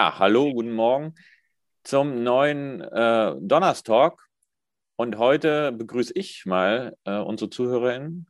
Ja, 0.00 0.18
hallo, 0.18 0.50
guten 0.54 0.72
Morgen 0.72 1.14
zum 1.84 2.22
neuen 2.22 2.80
äh, 2.80 3.34
Donnerstalk. 3.38 4.26
Und 4.96 5.18
heute 5.18 5.72
begrüße 5.72 6.14
ich 6.14 6.46
mal 6.46 6.96
äh, 7.04 7.18
unsere 7.18 7.50
ZuhörerInnen, 7.50 8.26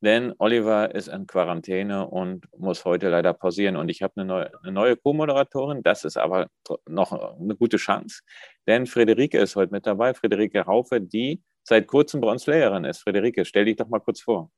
denn 0.00 0.32
Oliver 0.38 0.94
ist 0.94 1.08
in 1.08 1.26
Quarantäne 1.26 2.08
und 2.08 2.46
muss 2.56 2.86
heute 2.86 3.10
leider 3.10 3.34
pausieren. 3.34 3.76
Und 3.76 3.90
ich 3.90 4.00
habe 4.00 4.14
eine 4.16 4.24
neue, 4.24 4.50
neue 4.62 4.96
Co-Moderatorin, 4.96 5.82
das 5.82 6.06
ist 6.06 6.16
aber 6.16 6.46
noch 6.88 7.12
eine 7.12 7.54
gute 7.54 7.76
Chance, 7.76 8.22
denn 8.66 8.86
Friederike 8.86 9.36
ist 9.36 9.56
heute 9.56 9.72
mit 9.72 9.86
dabei, 9.86 10.14
Friederike 10.14 10.60
Raufe, 10.62 11.02
die 11.02 11.42
seit 11.64 11.86
kurzem 11.86 12.22
bei 12.22 12.30
uns 12.30 12.46
Lehrerin 12.46 12.84
ist. 12.84 13.00
Friederike, 13.00 13.44
stell 13.44 13.66
dich 13.66 13.76
doch 13.76 13.88
mal 13.88 14.00
kurz 14.00 14.22
vor. 14.22 14.50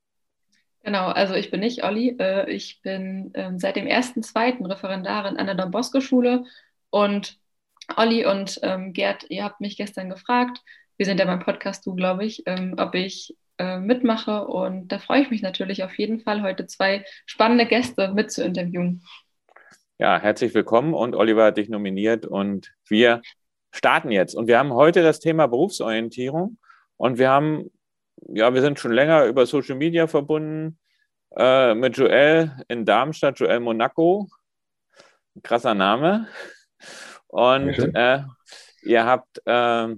Genau, 0.85 1.07
also 1.07 1.35
ich 1.35 1.51
bin 1.51 1.61
nicht 1.61 1.85
Olli. 1.85 2.17
Äh, 2.19 2.51
ich 2.51 2.81
bin 2.83 3.31
ähm, 3.35 3.59
seit 3.59 3.77
dem 3.77 3.87
ersten, 3.87 4.23
zweiten 4.23 4.67
Referendarin 4.67 5.37
an 5.37 5.47
der 5.47 5.55
Don 5.55 5.71
Bosco 5.71 6.01
Schule 6.01 6.45
und 6.91 7.39
Olli 7.97 8.27
und 8.27 8.59
ähm, 8.63 8.93
Gerd, 8.93 9.27
ihr 9.29 9.45
habt 9.45 9.61
mich 9.61 9.77
gestern 9.77 10.11
gefragt, 10.11 10.61
wir 10.97 11.07
sind 11.07 11.21
ja 11.21 11.27
beim 11.27 11.41
Podcast 11.41 11.87
Du, 11.87 11.95
glaube 11.95 12.25
ich, 12.25 12.43
ähm, 12.47 12.75
ob 12.79 12.95
ich 12.95 13.37
äh, 13.59 13.79
mitmache 13.79 14.47
und 14.47 14.89
da 14.89 14.99
freue 14.99 15.23
ich 15.23 15.31
mich 15.31 15.43
natürlich 15.43 15.85
auf 15.85 15.97
jeden 15.99 16.21
Fall, 16.21 16.43
heute 16.43 16.67
zwei 16.67 17.05
spannende 17.27 17.67
Gäste 17.67 18.13
mit 18.13 18.33
zu 18.33 18.45
interviewen. 18.45 19.03
Ja, 19.99 20.19
herzlich 20.19 20.53
willkommen 20.53 20.95
und 20.95 21.15
Oliver 21.15 21.45
hat 21.47 21.59
dich 21.59 21.69
nominiert 21.69 22.27
und 22.27 22.73
wir 22.89 23.23
starten 23.71 24.11
jetzt. 24.11 24.35
Und 24.35 24.49
wir 24.49 24.59
haben 24.59 24.73
heute 24.73 25.03
das 25.03 25.21
Thema 25.21 25.47
Berufsorientierung 25.47 26.59
und 26.97 27.19
wir 27.19 27.31
haben 27.31 27.71
ja, 28.29 28.55
wir 28.55 28.63
sind 28.63 28.79
schon 28.79 28.93
länger 28.93 29.25
über 29.27 29.47
Social 29.47 29.77
Media 29.77 30.07
verbunden 30.07 30.79
äh, 31.37 31.75
mit 31.75 31.97
Joel 31.97 32.53
in 32.69 32.85
Darmstadt, 32.85 33.39
Joel 33.39 33.61
Monaco. 33.61 34.29
Ein 35.35 35.43
krasser 35.43 35.75
Name. 35.75 36.29
Und 37.29 37.79
äh, 37.95 38.23
ihr 38.83 39.07
habt, 39.07 39.41
äh, 39.47 39.89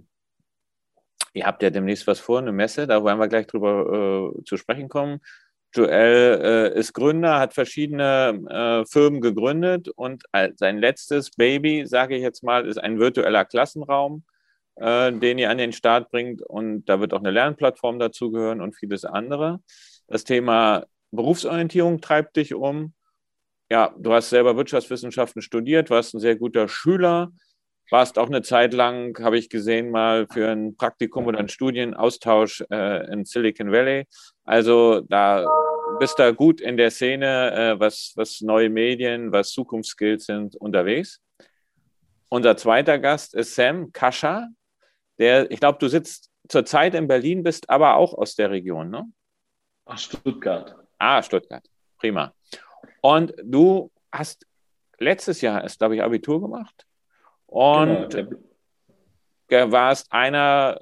ihr 1.32 1.46
habt 1.46 1.62
ja 1.62 1.70
demnächst 1.70 2.06
was 2.06 2.20
vor, 2.20 2.38
eine 2.38 2.52
Messe, 2.52 2.86
da 2.86 3.02
wollen 3.02 3.18
wir 3.18 3.28
gleich 3.28 3.46
drüber 3.46 4.32
äh, 4.36 4.44
zu 4.44 4.56
sprechen 4.56 4.88
kommen. 4.88 5.20
Joel 5.74 6.72
äh, 6.74 6.78
ist 6.78 6.92
Gründer, 6.92 7.40
hat 7.40 7.52
verschiedene 7.52 8.40
äh, 8.48 8.86
Firmen 8.86 9.20
gegründet 9.20 9.88
und 9.88 10.22
sein 10.54 10.78
letztes 10.78 11.32
Baby, 11.32 11.84
sage 11.86 12.14
ich 12.14 12.22
jetzt 12.22 12.44
mal, 12.44 12.66
ist 12.66 12.78
ein 12.78 13.00
virtueller 13.00 13.44
Klassenraum 13.44 14.24
äh, 14.76 15.12
den 15.12 15.38
ihr 15.38 15.50
an 15.50 15.58
den 15.58 15.72
Start 15.72 16.10
bringt. 16.10 16.42
Und 16.42 16.86
da 16.86 17.00
wird 17.00 17.14
auch 17.14 17.20
eine 17.20 17.30
Lernplattform 17.30 17.98
dazugehören 17.98 18.60
und 18.60 18.74
vieles 18.76 19.04
andere. 19.04 19.60
Das 20.06 20.24
Thema 20.24 20.84
Berufsorientierung 21.14 22.00
treibt 22.00 22.36
dich 22.36 22.54
um. 22.54 22.94
Ja, 23.70 23.94
du 23.98 24.12
hast 24.12 24.30
selber 24.30 24.56
Wirtschaftswissenschaften 24.56 25.42
studiert, 25.42 25.90
warst 25.90 26.14
ein 26.14 26.20
sehr 26.20 26.36
guter 26.36 26.68
Schüler, 26.68 27.32
warst 27.90 28.18
auch 28.18 28.28
eine 28.28 28.42
Zeit 28.42 28.74
lang, 28.74 29.18
habe 29.22 29.38
ich 29.38 29.48
gesehen, 29.48 29.90
mal 29.90 30.26
für 30.32 30.50
ein 30.50 30.76
Praktikum 30.76 31.26
oder 31.26 31.38
einen 31.38 31.48
Studienaustausch 31.48 32.64
äh, 32.70 33.12
in 33.12 33.24
Silicon 33.24 33.72
Valley. 33.72 34.06
Also 34.44 35.00
da 35.00 35.46
bist 35.98 36.18
du 36.18 36.34
gut 36.34 36.60
in 36.60 36.76
der 36.76 36.90
Szene, 36.90 37.52
äh, 37.54 37.80
was, 37.80 38.12
was 38.16 38.40
neue 38.40 38.70
Medien, 38.70 39.32
was 39.32 39.50
Zukunftsskills 39.52 40.26
sind, 40.26 40.56
unterwegs. 40.56 41.20
Unser 42.28 42.56
zweiter 42.56 42.98
Gast 42.98 43.34
ist 43.34 43.54
Sam 43.54 43.92
Kascha 43.92 44.48
der, 45.18 45.50
ich 45.50 45.60
glaube, 45.60 45.78
du 45.78 45.88
sitzt 45.88 46.30
zurzeit 46.48 46.94
in 46.94 47.06
Berlin, 47.06 47.42
bist 47.42 47.70
aber 47.70 47.96
auch 47.96 48.14
aus 48.14 48.34
der 48.34 48.50
Region, 48.50 48.90
ne? 48.90 49.04
Ach, 49.86 49.98
Stuttgart. 49.98 50.76
Ah, 50.98 51.22
Stuttgart. 51.22 51.64
Prima. 51.98 52.32
Und 53.00 53.34
du 53.42 53.90
hast 54.12 54.46
letztes 54.98 55.40
Jahr 55.40 55.62
erst, 55.62 55.78
glaube 55.78 55.96
ich, 55.96 56.02
Abitur 56.02 56.40
gemacht 56.40 56.86
und 57.46 58.08
genau, 59.48 59.72
warst 59.72 60.12
einer, 60.12 60.76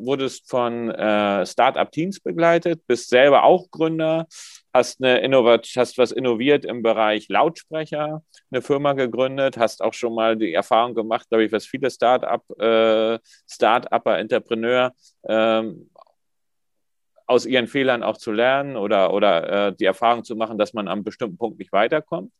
äh, 0.00 0.04
wurdest 0.04 0.48
von 0.48 0.90
äh, 0.90 1.44
Startup 1.46 1.90
Teams 1.90 2.20
begleitet, 2.20 2.86
bist 2.86 3.08
selber 3.08 3.44
auch 3.44 3.70
Gründer, 3.70 4.26
hast, 4.72 5.02
eine 5.02 5.20
Innovat 5.20 5.68
hast 5.76 5.98
was 5.98 6.12
innoviert 6.12 6.64
im 6.64 6.82
Bereich 6.82 7.28
Lautsprecher, 7.28 8.22
eine 8.50 8.62
Firma 8.62 8.92
gegründet, 8.92 9.56
hast 9.56 9.82
auch 9.82 9.94
schon 9.94 10.14
mal 10.14 10.36
die 10.36 10.52
Erfahrung 10.52 10.94
gemacht, 10.94 11.28
glaube 11.28 11.44
ich, 11.44 11.52
was 11.52 11.66
viele 11.66 11.90
Start-up, 11.90 12.44
äh, 12.58 13.18
Start-Upper, 13.48 14.18
Entrepreneur 14.18 14.92
ähm, 15.28 15.90
aus 17.26 17.46
ihren 17.46 17.66
Fehlern 17.66 18.02
auch 18.02 18.16
zu 18.16 18.32
lernen 18.32 18.76
oder, 18.76 19.12
oder 19.12 19.68
äh, 19.68 19.74
die 19.74 19.84
Erfahrung 19.84 20.24
zu 20.24 20.36
machen, 20.36 20.58
dass 20.58 20.74
man 20.74 20.88
am 20.88 21.04
bestimmten 21.04 21.38
Punkt 21.38 21.58
nicht 21.58 21.72
weiterkommt. 21.72 22.32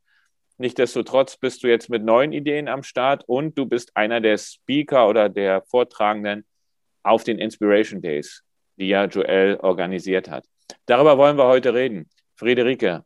Nichtsdestotrotz 0.58 1.36
bist 1.36 1.64
du 1.64 1.68
jetzt 1.68 1.90
mit 1.90 2.04
neuen 2.04 2.32
Ideen 2.32 2.68
am 2.68 2.82
Start 2.82 3.24
und 3.26 3.58
du 3.58 3.66
bist 3.66 3.96
einer 3.96 4.20
der 4.20 4.38
Speaker 4.38 5.08
oder 5.08 5.28
der 5.28 5.62
Vortragenden 5.62 6.44
auf 7.02 7.24
den 7.24 7.38
Inspiration 7.38 8.00
Days, 8.00 8.44
die 8.76 8.88
ja 8.88 9.06
Joel 9.06 9.58
organisiert 9.60 10.30
hat. 10.30 10.46
Darüber 10.86 11.18
wollen 11.18 11.36
wir 11.36 11.46
heute 11.46 11.74
reden. 11.74 12.08
Friederike, 12.36 13.04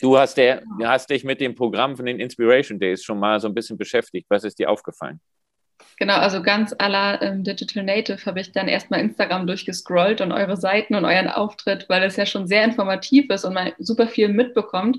du 0.00 0.18
hast, 0.18 0.36
der, 0.36 0.62
hast 0.82 1.10
dich 1.10 1.22
mit 1.22 1.40
dem 1.40 1.54
Programm 1.54 1.96
von 1.96 2.06
den 2.06 2.18
Inspiration 2.18 2.78
Days 2.78 3.04
schon 3.04 3.18
mal 3.18 3.38
so 3.38 3.46
ein 3.46 3.54
bisschen 3.54 3.78
beschäftigt. 3.78 4.26
Was 4.28 4.44
ist 4.44 4.58
dir 4.58 4.68
aufgefallen? 4.68 5.20
Genau, 5.98 6.14
also 6.14 6.42
ganz 6.42 6.74
aller 6.78 7.22
ähm, 7.22 7.44
Digital 7.44 7.84
Native 7.84 8.24
habe 8.26 8.40
ich 8.40 8.52
dann 8.52 8.68
erstmal 8.68 9.00
Instagram 9.00 9.46
durchgescrollt 9.46 10.20
und 10.20 10.32
eure 10.32 10.56
Seiten 10.56 10.94
und 10.94 11.04
euren 11.04 11.28
Auftritt, 11.28 11.88
weil 11.88 12.02
es 12.02 12.16
ja 12.16 12.26
schon 12.26 12.46
sehr 12.46 12.64
informativ 12.64 13.30
ist 13.30 13.44
und 13.44 13.54
man 13.54 13.72
super 13.78 14.08
viel 14.08 14.28
mitbekommt. 14.28 14.98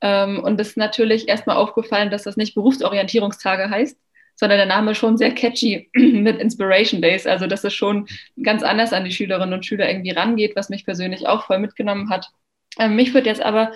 Ähm, 0.00 0.42
und 0.42 0.60
es 0.60 0.70
ist 0.70 0.76
natürlich 0.76 1.28
erstmal 1.28 1.56
aufgefallen, 1.56 2.10
dass 2.10 2.24
das 2.24 2.36
nicht 2.36 2.54
Berufsorientierungstage 2.54 3.70
heißt, 3.70 3.98
sondern 4.34 4.58
der 4.58 4.66
Name 4.66 4.94
schon 4.94 5.16
sehr 5.16 5.32
catchy 5.32 5.90
mit 5.94 6.40
Inspiration 6.40 7.00
Days. 7.00 7.26
Also, 7.26 7.46
dass 7.46 7.64
es 7.64 7.74
schon 7.74 8.08
ganz 8.42 8.62
anders 8.62 8.92
an 8.92 9.04
die 9.04 9.12
Schülerinnen 9.12 9.54
und 9.54 9.64
Schüler 9.64 9.88
irgendwie 9.88 10.10
rangeht, 10.10 10.56
was 10.56 10.68
mich 10.68 10.84
persönlich 10.84 11.28
auch 11.28 11.46
voll 11.46 11.58
mitgenommen 11.58 12.10
hat. 12.10 12.28
Ähm, 12.78 12.96
mich 12.96 13.14
würde 13.14 13.28
jetzt 13.28 13.42
aber 13.42 13.72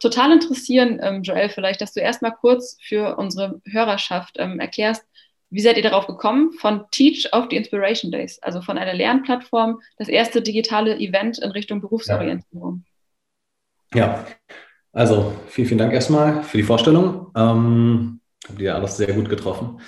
total 0.00 0.32
interessieren, 0.32 0.98
ähm, 1.02 1.22
Joel, 1.22 1.48
vielleicht, 1.48 1.80
dass 1.80 1.92
du 1.92 2.00
erstmal 2.00 2.32
kurz 2.32 2.78
für 2.82 3.16
unsere 3.16 3.60
Hörerschaft 3.66 4.36
ähm, 4.38 4.60
erklärst, 4.60 5.04
wie 5.50 5.60
seid 5.60 5.76
ihr 5.76 5.82
darauf 5.82 6.06
gekommen, 6.06 6.52
von 6.52 6.84
Teach 6.90 7.32
auf 7.32 7.48
die 7.48 7.56
Inspiration 7.56 8.10
Days, 8.10 8.38
also 8.42 8.60
von 8.60 8.78
einer 8.78 8.94
Lernplattform, 8.94 9.80
das 9.98 10.08
erste 10.08 10.42
digitale 10.42 10.96
Event 10.98 11.38
in 11.38 11.50
Richtung 11.50 11.80
Berufsorientierung? 11.80 12.84
Ja, 13.94 14.00
ja. 14.00 14.26
also 14.92 15.34
vielen, 15.46 15.68
vielen 15.68 15.78
Dank 15.78 15.92
erstmal 15.92 16.42
für 16.42 16.56
die 16.56 16.64
Vorstellung. 16.64 17.28
Ähm, 17.36 18.20
habt 18.48 18.60
ihr 18.60 18.74
alles 18.74 18.96
sehr 18.96 19.12
gut 19.12 19.28
getroffen. 19.28 19.80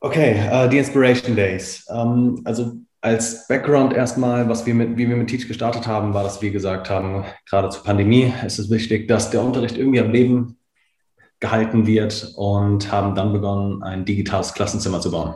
Okay, 0.00 0.48
uh, 0.50 0.66
die 0.66 0.78
Inspiration 0.78 1.36
Days. 1.36 1.84
Ähm, 1.90 2.40
also 2.44 2.72
als 3.02 3.46
Background 3.48 3.92
erstmal, 3.92 4.48
was 4.48 4.64
wir 4.64 4.74
mit, 4.74 4.96
wie 4.96 5.08
wir 5.08 5.16
mit 5.16 5.28
Teach 5.28 5.46
gestartet 5.46 5.86
haben, 5.86 6.14
war, 6.14 6.22
dass 6.22 6.40
wir 6.40 6.50
gesagt 6.50 6.88
haben, 6.88 7.24
gerade 7.48 7.68
zur 7.68 7.82
Pandemie 7.82 8.32
ist 8.44 8.58
es 8.58 8.70
wichtig, 8.70 9.08
dass 9.08 9.30
der 9.30 9.42
Unterricht 9.42 9.76
irgendwie 9.76 10.00
am 10.00 10.10
Leben 10.10 10.58
gehalten 11.40 11.86
wird 11.86 12.32
und 12.36 12.92
haben 12.92 13.14
dann 13.14 13.32
begonnen, 13.32 13.82
ein 13.82 14.04
digitales 14.04 14.54
Klassenzimmer 14.54 15.00
zu 15.00 15.10
bauen. 15.10 15.34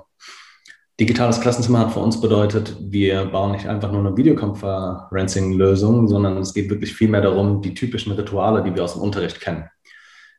Digitales 1.01 1.41
Klassenzimmer 1.41 1.81
hat 1.81 1.93
für 1.93 1.99
uns 1.99 2.21
bedeutet, 2.21 2.77
wir 2.81 3.25
bauen 3.25 3.53
nicht 3.53 3.67
einfach 3.67 3.91
nur 3.91 4.01
eine 4.01 4.17
Videoconferencing-Lösung, 4.17 6.07
sondern 6.07 6.37
es 6.39 6.55
geht 6.55 6.71
wirklich 6.71 6.95
viel 6.95 7.09
mehr 7.09 7.23
darum, 7.23 7.63
die 7.63 7.75
typischen 7.75 8.13
Rituale, 8.13 8.63
die 8.63 8.75
wir 8.75 8.85
aus 8.85 8.93
dem 8.93 9.03
Unterricht 9.03 9.41
kennen. 9.41 9.69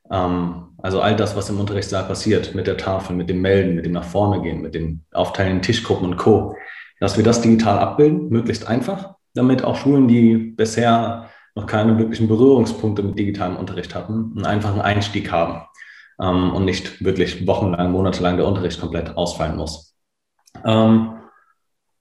Ähm, 0.10 0.68
also 0.78 1.02
all 1.02 1.16
das, 1.16 1.36
was 1.36 1.50
im 1.50 1.60
Unterrichtssaal 1.60 2.06
passiert, 2.06 2.56
mit 2.56 2.68
der 2.68 2.78
Tafel, 2.78 3.16
mit 3.16 3.30
dem 3.30 3.42
Melden, 3.42 3.76
mit 3.76 3.86
dem 3.86 3.92
nach 3.92 4.06
vorne 4.06 4.42
gehen, 4.42 4.62
mit 4.62 4.76
dem 4.76 5.02
Aufteilen 5.12 5.58
in 5.58 5.62
Tischgruppen 5.62 6.12
und 6.12 6.18
Co 6.18 6.56
dass 7.00 7.18
wir 7.18 7.24
das 7.24 7.42
digital 7.42 7.80
abbilden, 7.80 8.30
möglichst 8.30 8.68
einfach, 8.68 9.16
damit 9.34 9.64
auch 9.64 9.76
Schulen, 9.76 10.08
die 10.08 10.38
bisher 10.38 11.30
noch 11.56 11.66
keine 11.66 11.98
wirklichen 11.98 12.28
Berührungspunkte 12.28 13.02
mit 13.02 13.18
digitalem 13.18 13.56
Unterricht 13.56 13.96
hatten, 13.96 14.34
einen 14.36 14.46
einfachen 14.46 14.82
Einstieg 14.82 15.32
haben 15.32 15.66
ähm, 16.22 16.54
und 16.54 16.66
nicht 16.66 17.04
wirklich 17.04 17.48
wochenlang, 17.48 17.92
monatelang 17.92 18.38
der 18.38 18.46
Unterricht 18.46 18.80
komplett 18.80 19.16
ausfallen 19.16 19.56
muss. 19.56 19.96
Ähm, 20.66 21.14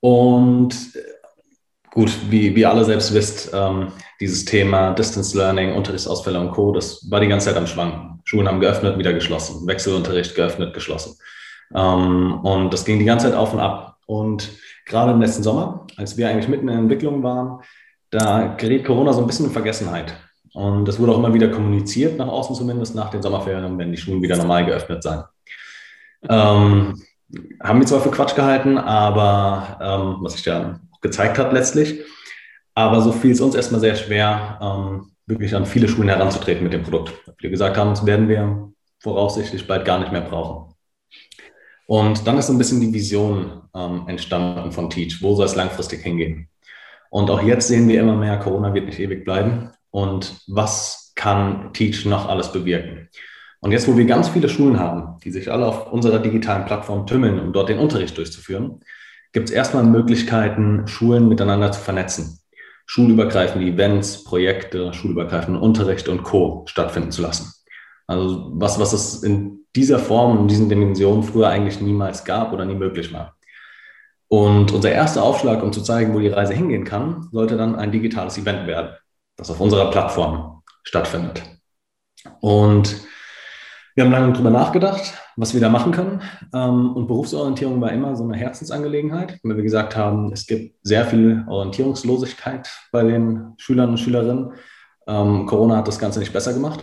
und 0.00 0.74
gut, 1.90 2.12
wie, 2.28 2.54
wie 2.54 2.66
alle 2.66 2.84
selbst 2.84 3.14
wisst, 3.14 3.52
ähm, 3.54 3.92
dieses 4.20 4.44
Thema 4.44 4.92
Distance 4.92 5.36
Learning, 5.36 5.74
Unterrichtsausfälle 5.74 6.40
und 6.40 6.50
Co., 6.50 6.72
das 6.72 7.08
war 7.10 7.20
die 7.20 7.28
ganze 7.28 7.48
Zeit 7.48 7.56
am 7.56 7.66
Schwanken. 7.66 8.20
Schulen 8.24 8.48
haben 8.48 8.60
geöffnet, 8.60 8.98
wieder 8.98 9.12
geschlossen, 9.12 9.66
Wechselunterricht 9.66 10.34
geöffnet, 10.34 10.74
geschlossen. 10.74 11.16
Ähm, 11.74 12.40
und 12.42 12.72
das 12.72 12.84
ging 12.84 12.98
die 12.98 13.04
ganze 13.04 13.26
Zeit 13.26 13.36
auf 13.36 13.52
und 13.52 13.60
ab. 13.60 13.98
Und 14.06 14.50
gerade 14.84 15.12
im 15.12 15.20
letzten 15.20 15.42
Sommer, 15.42 15.86
als 15.96 16.16
wir 16.16 16.28
eigentlich 16.28 16.48
mitten 16.48 16.68
in 16.68 16.74
der 16.74 16.78
Entwicklung 16.78 17.22
waren, 17.22 17.62
da 18.14 18.54
gerät 18.56 18.84
Corona 18.84 19.12
so 19.12 19.20
ein 19.20 19.26
bisschen 19.26 19.46
in 19.46 19.52
Vergessenheit. 19.52 20.14
Und 20.52 20.86
das 20.86 21.00
wurde 21.00 21.12
auch 21.12 21.18
immer 21.18 21.34
wieder 21.34 21.48
kommuniziert, 21.48 22.16
nach 22.16 22.28
außen 22.28 22.54
zumindest, 22.54 22.94
nach 22.94 23.10
den 23.10 23.22
Sommerferien, 23.22 23.76
wenn 23.76 23.90
die 23.90 23.98
Schulen 23.98 24.22
wieder 24.22 24.36
normal 24.36 24.64
geöffnet 24.64 25.02
sein. 25.02 25.24
Ähm, 26.28 27.02
haben 27.62 27.80
wir 27.80 27.86
zwar 27.86 28.00
für 28.00 28.12
Quatsch 28.12 28.36
gehalten, 28.36 28.78
aber 28.78 29.78
ähm, 29.82 30.16
was 30.20 30.34
sich 30.34 30.44
ja 30.44 30.78
gezeigt 31.00 31.38
hat 31.38 31.52
letztlich. 31.52 32.00
Aber 32.74 33.00
so 33.00 33.10
fiel 33.10 33.32
es 33.32 33.40
uns 33.40 33.56
erstmal 33.56 33.80
sehr 33.80 33.96
schwer, 33.96 34.58
ähm, 34.62 35.10
wirklich 35.26 35.54
an 35.54 35.66
viele 35.66 35.88
Schulen 35.88 36.08
heranzutreten 36.08 36.62
mit 36.62 36.72
dem 36.72 36.82
Produkt. 36.82 37.12
Wir 37.38 37.50
gesagt 37.50 37.76
haben, 37.76 37.90
das 37.90 38.06
werden 38.06 38.28
wir 38.28 38.72
voraussichtlich 39.00 39.66
bald 39.66 39.84
gar 39.84 39.98
nicht 39.98 40.12
mehr 40.12 40.20
brauchen. 40.20 40.74
Und 41.86 42.26
dann 42.26 42.38
ist 42.38 42.46
so 42.46 42.52
ein 42.52 42.58
bisschen 42.58 42.80
die 42.80 42.92
Vision 42.92 43.62
ähm, 43.74 44.04
entstanden 44.06 44.72
von 44.72 44.88
Teach. 44.88 45.20
Wo 45.20 45.34
soll 45.34 45.46
es 45.46 45.56
langfristig 45.56 46.02
hingehen? 46.02 46.48
Und 47.14 47.30
auch 47.30 47.44
jetzt 47.44 47.68
sehen 47.68 47.86
wir 47.86 48.00
immer 48.00 48.16
mehr, 48.16 48.40
Corona 48.40 48.74
wird 48.74 48.86
nicht 48.86 48.98
ewig 48.98 49.24
bleiben. 49.24 49.70
Und 49.90 50.34
was 50.48 51.12
kann 51.14 51.72
Teach 51.72 52.06
noch 52.06 52.28
alles 52.28 52.50
bewirken? 52.50 53.08
Und 53.60 53.70
jetzt, 53.70 53.86
wo 53.86 53.96
wir 53.96 54.04
ganz 54.04 54.30
viele 54.30 54.48
Schulen 54.48 54.80
haben, 54.80 55.20
die 55.22 55.30
sich 55.30 55.52
alle 55.52 55.64
auf 55.64 55.92
unserer 55.92 56.18
digitalen 56.18 56.64
Plattform 56.64 57.06
tümmeln, 57.06 57.38
um 57.38 57.52
dort 57.52 57.68
den 57.68 57.78
Unterricht 57.78 58.18
durchzuführen, 58.18 58.80
gibt 59.32 59.48
es 59.48 59.54
erstmal 59.54 59.84
Möglichkeiten, 59.84 60.88
Schulen 60.88 61.28
miteinander 61.28 61.70
zu 61.70 61.80
vernetzen. 61.80 62.40
Schulübergreifende 62.84 63.64
Events, 63.64 64.24
Projekte, 64.24 64.92
schulübergreifenden 64.92 65.62
Unterricht 65.62 66.08
und 66.08 66.24
Co. 66.24 66.64
stattfinden 66.66 67.12
zu 67.12 67.22
lassen. 67.22 67.52
Also 68.08 68.50
was, 68.54 68.80
was 68.80 68.92
es 68.92 69.22
in 69.22 69.60
dieser 69.76 70.00
Form, 70.00 70.40
in 70.40 70.48
diesen 70.48 70.68
Dimensionen 70.68 71.22
früher 71.22 71.48
eigentlich 71.48 71.80
niemals 71.80 72.24
gab 72.24 72.52
oder 72.52 72.64
nie 72.64 72.74
möglich 72.74 73.12
war. 73.12 73.36
Und 74.34 74.72
unser 74.72 74.90
erster 74.90 75.22
Aufschlag, 75.22 75.62
um 75.62 75.72
zu 75.72 75.80
zeigen, 75.80 76.12
wo 76.12 76.18
die 76.18 76.26
Reise 76.26 76.54
hingehen 76.54 76.82
kann, 76.82 77.28
sollte 77.30 77.56
dann 77.56 77.76
ein 77.76 77.92
digitales 77.92 78.36
Event 78.36 78.66
werden, 78.66 78.96
das 79.36 79.48
auf 79.48 79.60
unserer 79.60 79.92
Plattform 79.92 80.62
stattfindet. 80.82 81.44
Und 82.40 82.96
wir 83.94 84.02
haben 84.02 84.10
lange 84.10 84.32
darüber 84.32 84.50
nachgedacht, 84.50 85.14
was 85.36 85.54
wir 85.54 85.60
da 85.60 85.68
machen 85.68 85.92
können. 85.92 86.20
Ähm, 86.52 86.96
und 86.96 87.06
Berufsorientierung 87.06 87.80
war 87.80 87.92
immer 87.92 88.16
so 88.16 88.24
eine 88.24 88.36
Herzensangelegenheit, 88.36 89.38
weil 89.44 89.54
wir 89.54 89.62
gesagt 89.62 89.94
haben, 89.94 90.32
es 90.32 90.48
gibt 90.48 90.78
sehr 90.82 91.04
viel 91.04 91.44
Orientierungslosigkeit 91.46 92.68
bei 92.90 93.04
den 93.04 93.52
Schülern 93.58 93.90
und 93.90 94.00
Schülerinnen. 94.00 94.54
Ähm, 95.06 95.46
Corona 95.46 95.76
hat 95.76 95.86
das 95.86 96.00
Ganze 96.00 96.18
nicht 96.18 96.32
besser 96.32 96.54
gemacht. 96.54 96.82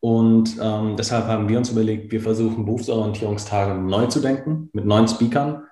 Und 0.00 0.58
ähm, 0.60 0.96
deshalb 0.98 1.28
haben 1.28 1.48
wir 1.48 1.56
uns 1.56 1.70
überlegt, 1.70 2.12
wir 2.12 2.20
versuchen 2.20 2.66
Berufsorientierungstage 2.66 3.80
neu 3.80 4.04
zu 4.04 4.20
denken 4.20 4.68
mit 4.74 4.84
neuen 4.84 5.08
Speakern 5.08 5.62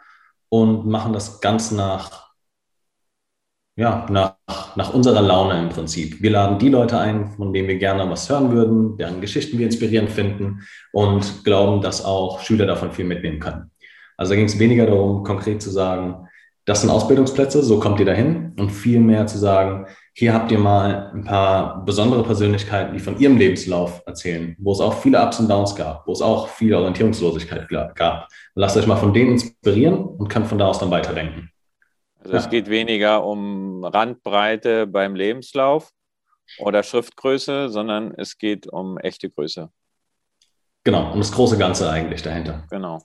und 0.48 0.86
machen 0.86 1.12
das 1.12 1.40
ganz 1.40 1.70
nach, 1.70 2.30
ja, 3.76 4.06
nach, 4.10 4.76
nach 4.76 4.94
unserer 4.94 5.22
Laune 5.22 5.60
im 5.60 5.68
Prinzip. 5.68 6.22
Wir 6.22 6.30
laden 6.30 6.58
die 6.58 6.68
Leute 6.68 6.98
ein, 6.98 7.32
von 7.32 7.52
denen 7.52 7.68
wir 7.68 7.78
gerne 7.78 8.08
was 8.08 8.28
hören 8.28 8.52
würden, 8.52 8.96
deren 8.96 9.20
Geschichten 9.20 9.58
wir 9.58 9.66
inspirierend 9.66 10.10
finden 10.10 10.62
und 10.92 11.44
glauben, 11.44 11.82
dass 11.82 12.04
auch 12.04 12.40
Schüler 12.40 12.66
davon 12.66 12.92
viel 12.92 13.04
mitnehmen 13.04 13.40
können. 13.40 13.70
Also 14.16 14.30
da 14.30 14.36
ging 14.36 14.46
es 14.46 14.58
weniger 14.58 14.86
darum, 14.86 15.24
konkret 15.24 15.60
zu 15.60 15.70
sagen, 15.70 16.26
das 16.64 16.80
sind 16.80 16.90
Ausbildungsplätze, 16.90 17.62
so 17.62 17.78
kommt 17.78 18.00
ihr 18.00 18.06
dahin 18.06 18.52
und 18.58 18.70
viel 18.70 19.00
mehr 19.00 19.26
zu 19.26 19.38
sagen, 19.38 19.86
hier 20.18 20.32
habt 20.32 20.50
ihr 20.50 20.58
mal 20.58 21.10
ein 21.12 21.24
paar 21.24 21.84
besondere 21.84 22.22
Persönlichkeiten, 22.22 22.94
die 22.94 23.00
von 23.00 23.20
ihrem 23.20 23.36
Lebenslauf 23.36 24.02
erzählen, 24.06 24.56
wo 24.58 24.72
es 24.72 24.80
auch 24.80 24.94
viele 24.94 25.22
Ups 25.22 25.38
und 25.40 25.50
Downs 25.50 25.76
gab, 25.76 26.06
wo 26.06 26.12
es 26.12 26.22
auch 26.22 26.48
viel 26.48 26.72
Orientierungslosigkeit 26.72 27.68
gab. 27.94 28.26
Lasst 28.54 28.78
euch 28.78 28.86
mal 28.86 28.96
von 28.96 29.12
denen 29.12 29.32
inspirieren 29.32 30.02
und 30.02 30.28
könnt 30.28 30.46
von 30.46 30.56
da 30.56 30.68
aus 30.68 30.78
dann 30.78 30.90
weiterdenken. 30.90 31.50
Also 32.20 32.32
ja. 32.32 32.38
es 32.38 32.48
geht 32.48 32.70
weniger 32.70 33.26
um 33.26 33.84
Randbreite 33.84 34.86
beim 34.86 35.16
Lebenslauf 35.16 35.90
oder 36.60 36.82
Schriftgröße, 36.82 37.68
sondern 37.68 38.14
es 38.16 38.38
geht 38.38 38.66
um 38.66 38.96
echte 38.96 39.28
Größe. 39.28 39.68
Genau, 40.82 41.12
um 41.12 41.18
das 41.18 41.30
große 41.30 41.58
Ganze 41.58 41.90
eigentlich 41.90 42.22
dahinter. 42.22 42.64
Genau. 42.70 43.02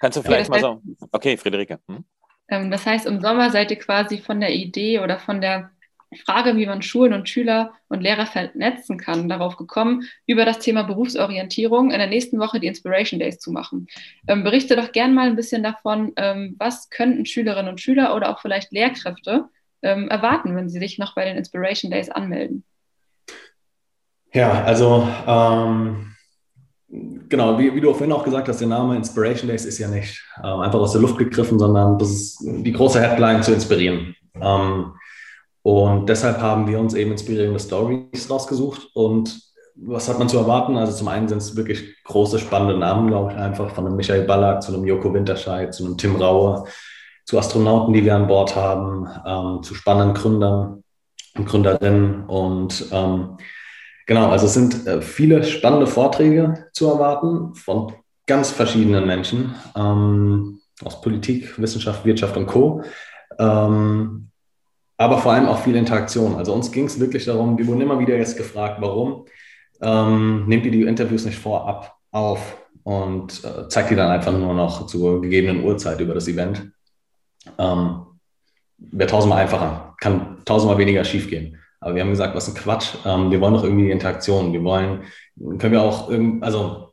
Kannst 0.00 0.18
du 0.18 0.22
vielleicht 0.22 0.52
ja, 0.52 0.60
mal 0.60 0.60
so. 0.60 0.82
Okay, 1.12 1.36
Friederike. 1.36 1.78
Hm? 1.88 2.04
Ähm, 2.48 2.70
das 2.72 2.84
heißt, 2.84 3.06
im 3.06 3.20
Sommer 3.20 3.50
seid 3.50 3.70
ihr 3.70 3.78
quasi 3.78 4.18
von 4.18 4.40
der 4.40 4.52
Idee 4.52 4.98
oder 4.98 5.20
von 5.20 5.40
der 5.40 5.70
Frage, 6.16 6.56
wie 6.56 6.66
man 6.66 6.82
Schulen 6.82 7.12
und 7.12 7.28
Schüler 7.28 7.72
und 7.88 8.00
Lehrer 8.00 8.26
vernetzen 8.26 8.98
kann, 8.98 9.28
darauf 9.28 9.56
gekommen, 9.56 10.02
über 10.26 10.44
das 10.44 10.58
Thema 10.58 10.82
Berufsorientierung 10.82 11.90
in 11.90 11.98
der 11.98 12.08
nächsten 12.08 12.38
Woche 12.38 12.58
die 12.58 12.66
Inspiration 12.66 13.20
Days 13.20 13.38
zu 13.38 13.52
machen. 13.52 13.86
Ähm, 14.26 14.42
berichte 14.42 14.76
doch 14.76 14.92
gern 14.92 15.14
mal 15.14 15.28
ein 15.28 15.36
bisschen 15.36 15.62
davon, 15.62 16.12
ähm, 16.16 16.56
was 16.58 16.90
könnten 16.90 17.26
Schülerinnen 17.26 17.70
und 17.70 17.80
Schüler 17.80 18.14
oder 18.16 18.30
auch 18.30 18.40
vielleicht 18.40 18.72
Lehrkräfte 18.72 19.48
ähm, 19.82 20.08
erwarten, 20.08 20.56
wenn 20.56 20.68
sie 20.68 20.80
sich 20.80 20.98
noch 20.98 21.14
bei 21.14 21.24
den 21.24 21.36
Inspiration 21.36 21.90
Days 21.90 22.10
anmelden. 22.10 22.64
Ja, 24.32 24.62
also 24.64 25.08
ähm, 25.26 26.14
genau, 27.28 27.58
wie, 27.58 27.74
wie, 27.74 27.80
du 27.80 27.92
vorhin 27.92 28.12
auch 28.12 28.24
gesagt 28.24 28.48
hast, 28.48 28.60
der 28.60 28.68
Name 28.68 28.96
Inspiration 28.96 29.48
Days 29.48 29.64
ist 29.64 29.78
ja 29.78 29.88
nicht 29.88 30.24
äh, 30.42 30.46
einfach 30.46 30.78
aus 30.78 30.92
der 30.92 31.00
Luft 31.00 31.18
gegriffen, 31.18 31.58
sondern 31.58 31.98
das 31.98 32.10
ist 32.10 32.38
die 32.42 32.72
große 32.72 33.00
Headline 33.00 33.42
zu 33.42 33.52
inspirieren. 33.52 34.14
Ähm, 34.40 34.92
und 35.62 36.08
deshalb 36.08 36.40
haben 36.40 36.66
wir 36.68 36.80
uns 36.80 36.94
eben 36.94 37.12
inspirierende 37.12 37.60
Stories 37.60 38.30
rausgesucht. 38.30 38.88
Und 38.94 39.40
was 39.74 40.08
hat 40.08 40.18
man 40.18 40.28
zu 40.28 40.38
erwarten? 40.38 40.76
Also 40.76 40.92
zum 40.92 41.08
einen 41.08 41.28
sind 41.28 41.38
es 41.38 41.56
wirklich 41.56 42.02
große, 42.04 42.38
spannende 42.38 42.78
Namen, 42.78 43.08
glaube 43.08 43.32
ich, 43.32 43.38
einfach 43.38 43.70
von 43.70 43.86
einem 43.86 43.96
Michael 43.96 44.24
Ballack 44.24 44.62
zu 44.62 44.72
einem 44.72 44.86
Joko 44.86 45.12
Winterscheid, 45.12 45.74
zu 45.74 45.84
einem 45.84 45.98
Tim 45.98 46.16
Raue, 46.16 46.64
zu 47.24 47.38
Astronauten, 47.38 47.92
die 47.92 48.04
wir 48.04 48.16
an 48.16 48.26
Bord 48.26 48.56
haben, 48.56 49.06
ähm, 49.26 49.62
zu 49.62 49.74
spannenden 49.74 50.14
Gründern 50.14 50.82
und 51.36 51.46
Gründerinnen. 51.46 52.24
Und 52.24 52.86
ähm, 52.90 53.36
genau, 54.06 54.30
also 54.30 54.46
es 54.46 54.54
sind 54.54 54.86
äh, 54.86 55.02
viele 55.02 55.44
spannende 55.44 55.86
Vorträge 55.86 56.66
zu 56.72 56.88
erwarten 56.88 57.54
von 57.54 57.92
ganz 58.26 58.50
verschiedenen 58.50 59.06
Menschen 59.06 59.54
ähm, 59.76 60.60
aus 60.84 61.00
Politik, 61.02 61.60
Wissenschaft, 61.60 62.04
Wirtschaft 62.04 62.36
und 62.36 62.46
Co. 62.46 62.82
Ähm, 63.38 64.29
aber 65.00 65.16
vor 65.16 65.32
allem 65.32 65.46
auch 65.46 65.60
viel 65.60 65.76
Interaktion. 65.76 66.34
Also 66.34 66.52
uns 66.52 66.70
ging 66.70 66.84
es 66.84 67.00
wirklich 67.00 67.24
darum, 67.24 67.56
wir 67.56 67.66
wurden 67.66 67.80
immer 67.80 67.98
wieder 67.98 68.18
jetzt 68.18 68.36
gefragt, 68.36 68.76
warum 68.80 69.24
ähm, 69.80 70.44
nehmt 70.46 70.66
ihr 70.66 70.70
die 70.70 70.82
Interviews 70.82 71.24
nicht 71.24 71.38
vorab 71.38 71.96
auf 72.10 72.58
und 72.82 73.42
äh, 73.42 73.66
zeigt 73.68 73.90
die 73.90 73.96
dann 73.96 74.10
einfach 74.10 74.30
nur 74.30 74.52
noch 74.52 74.86
zur 74.86 75.22
gegebenen 75.22 75.64
Uhrzeit 75.64 76.00
über 76.02 76.12
das 76.12 76.28
Event. 76.28 76.70
Ähm, 77.56 78.02
Wäre 78.76 79.08
tausendmal 79.08 79.40
einfacher, 79.40 79.94
kann 80.00 80.44
tausendmal 80.44 80.76
weniger 80.76 81.02
schiefgehen. 81.02 81.56
Aber 81.80 81.94
wir 81.94 82.02
haben 82.02 82.10
gesagt, 82.10 82.34
was 82.34 82.48
ein 82.48 82.54
Quatsch. 82.54 82.96
Ähm, 83.06 83.30
wir 83.30 83.40
wollen 83.40 83.54
doch 83.54 83.64
irgendwie 83.64 83.84
die 83.84 83.92
Interaktion. 83.92 84.52
Wir 84.52 84.62
wollen, 84.62 85.04
können 85.58 85.72
wir 85.72 85.82
auch, 85.82 86.10
also 86.42 86.92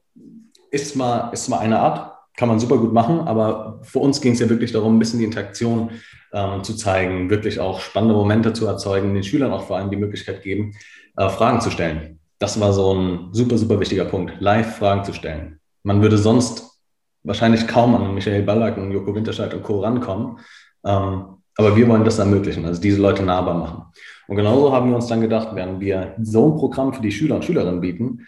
ist 0.71 0.95
mal, 0.95 1.29
ist 1.33 1.49
mal 1.49 1.59
eine 1.59 1.79
Art, 1.79 2.16
kann 2.37 2.47
man 2.47 2.59
super 2.59 2.77
gut 2.77 2.93
machen, 2.93 3.19
aber 3.21 3.79
für 3.81 3.99
uns 3.99 4.21
ging 4.21 4.33
es 4.33 4.39
ja 4.39 4.47
wirklich 4.47 4.71
darum, 4.71 4.95
ein 4.95 4.99
bisschen 4.99 5.19
die 5.19 5.25
Interaktion 5.25 5.89
ähm, 6.31 6.63
zu 6.63 6.75
zeigen, 6.75 7.29
wirklich 7.29 7.59
auch 7.59 7.79
spannende 7.81 8.15
Momente 8.15 8.53
zu 8.53 8.67
erzeugen, 8.67 9.13
den 9.13 9.23
Schülern 9.23 9.51
auch 9.51 9.63
vor 9.63 9.77
allem 9.77 9.89
die 9.89 9.97
Möglichkeit 9.97 10.43
geben, 10.43 10.73
äh, 11.17 11.29
Fragen 11.29 11.59
zu 11.61 11.71
stellen. 11.71 12.19
Das 12.39 12.59
war 12.59 12.73
so 12.73 12.93
ein 12.93 13.29
super, 13.33 13.57
super 13.57 13.79
wichtiger 13.79 14.05
Punkt, 14.05 14.33
live 14.39 14.77
Fragen 14.77 15.03
zu 15.03 15.13
stellen. 15.13 15.59
Man 15.81 16.01
würde 16.03 16.19
sonst 16.19 16.79
wahrscheinlich 17.23 17.67
kaum 17.67 17.95
an 17.95 18.13
Michael 18.13 18.43
Ballack 18.43 18.77
und 18.77 18.91
Joko 18.91 19.15
Winterscheid 19.15 19.53
und 19.53 19.63
Co. 19.63 19.81
rankommen. 19.81 20.37
Ähm, 20.85 21.25
aber 21.57 21.75
wir 21.75 21.87
wollen 21.87 22.05
das 22.05 22.19
ermöglichen, 22.19 22.65
also 22.65 22.79
diese 22.79 23.01
Leute 23.01 23.23
nahbar 23.23 23.55
machen. 23.55 23.85
Und 24.27 24.35
genauso 24.35 24.71
haben 24.71 24.89
wir 24.89 24.95
uns 24.95 25.07
dann 25.07 25.21
gedacht, 25.21 25.55
werden 25.55 25.79
wir 25.79 26.13
so 26.21 26.51
ein 26.51 26.55
Programm 26.55 26.93
für 26.93 27.01
die 27.01 27.11
Schüler 27.11 27.35
und 27.35 27.45
Schülerinnen 27.45 27.81
bieten, 27.81 28.27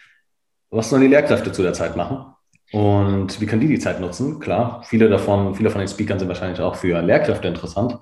was 0.72 0.90
sollen 0.90 1.04
die 1.04 1.08
Lehrkräfte 1.10 1.52
zu 1.52 1.62
der 1.62 1.74
Zeit 1.74 1.96
machen? 1.96 2.34
Und 2.72 3.42
wie 3.42 3.46
können 3.46 3.62
die 3.62 3.68
die 3.68 3.80
Zeit 3.80 4.00
nutzen? 4.00 4.40
Klar, 4.40 4.84
viele 4.84 5.10
davon, 5.10 5.56
viele 5.56 5.70
von 5.70 5.80
den 5.80 5.88
Speakern 5.88 6.20
sind 6.20 6.28
wahrscheinlich 6.28 6.60
auch 6.60 6.76
für 6.76 7.02
Lehrkräfte 7.02 7.48
interessant. 7.48 7.98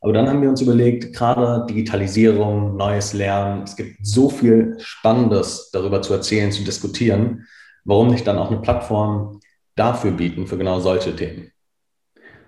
Aber 0.00 0.12
dann 0.12 0.28
haben 0.28 0.42
wir 0.42 0.48
uns 0.48 0.60
überlegt, 0.60 1.14
gerade 1.14 1.66
Digitalisierung, 1.66 2.76
neues 2.76 3.12
Lernen, 3.14 3.62
es 3.64 3.74
gibt 3.74 3.98
so 4.06 4.30
viel 4.30 4.76
Spannendes 4.78 5.70
darüber 5.72 6.02
zu 6.02 6.12
erzählen, 6.14 6.52
zu 6.52 6.62
diskutieren. 6.62 7.46
Warum 7.84 8.08
nicht 8.08 8.26
dann 8.26 8.38
auch 8.38 8.50
eine 8.50 8.60
Plattform 8.60 9.40
dafür 9.74 10.12
bieten, 10.12 10.46
für 10.46 10.58
genau 10.58 10.78
solche 10.80 11.14
Themen? 11.16 11.50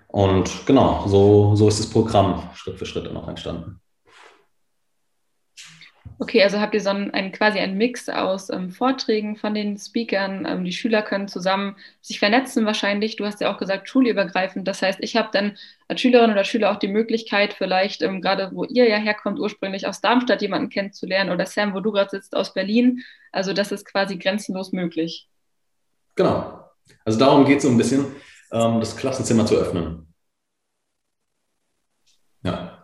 Und 0.07 0.65
genau, 0.65 1.07
so, 1.07 1.55
so 1.55 1.67
ist 1.67 1.79
das 1.79 1.89
Programm 1.89 2.49
Schritt 2.53 2.77
für 2.77 2.85
Schritt 2.85 3.05
dann 3.05 3.17
auch 3.17 3.27
entstanden. 3.27 3.80
Okay, 6.21 6.43
also 6.43 6.59
habt 6.59 6.75
ihr 6.75 6.81
so 6.81 6.91
einen, 6.91 7.31
quasi 7.31 7.57
einen 7.57 7.79
Mix 7.79 8.07
aus 8.07 8.51
ähm, 8.51 8.69
Vorträgen 8.69 9.37
von 9.37 9.55
den 9.55 9.75
Speakern. 9.79 10.45
Ähm, 10.47 10.63
die 10.63 10.71
Schüler 10.71 11.01
können 11.01 11.27
zusammen 11.27 11.75
sich 11.99 12.19
vernetzen 12.19 12.63
wahrscheinlich. 12.63 13.15
Du 13.15 13.25
hast 13.25 13.41
ja 13.41 13.51
auch 13.51 13.57
gesagt, 13.57 13.89
schulübergreifend. 13.89 14.67
Das 14.67 14.83
heißt, 14.83 14.99
ich 15.01 15.15
habe 15.15 15.29
dann 15.33 15.57
als 15.87 15.99
Schülerin 15.99 16.29
oder 16.29 16.43
Schüler 16.43 16.71
auch 16.71 16.75
die 16.77 16.89
Möglichkeit, 16.89 17.55
vielleicht 17.55 18.03
ähm, 18.03 18.21
gerade 18.21 18.51
wo 18.53 18.65
ihr 18.65 18.87
ja 18.87 18.97
herkommt, 18.97 19.39
ursprünglich 19.39 19.87
aus 19.87 19.99
Darmstadt 19.99 20.43
jemanden 20.43 20.69
kennenzulernen 20.69 21.31
oder 21.31 21.47
Sam, 21.47 21.73
wo 21.73 21.79
du 21.79 21.91
gerade 21.91 22.11
sitzt, 22.11 22.35
aus 22.35 22.53
Berlin. 22.53 23.01
Also 23.31 23.53
das 23.53 23.71
ist 23.71 23.83
quasi 23.85 24.19
grenzenlos 24.19 24.73
möglich. 24.73 25.27
Genau. 26.13 26.69
Also 27.03 27.17
darum 27.17 27.45
geht 27.45 27.57
es 27.57 27.63
so 27.63 27.69
ein 27.69 27.77
bisschen, 27.77 28.05
ähm, 28.51 28.79
das 28.79 28.95
Klassenzimmer 28.95 29.47
zu 29.47 29.55
öffnen. 29.55 30.13
Ja. 32.43 32.83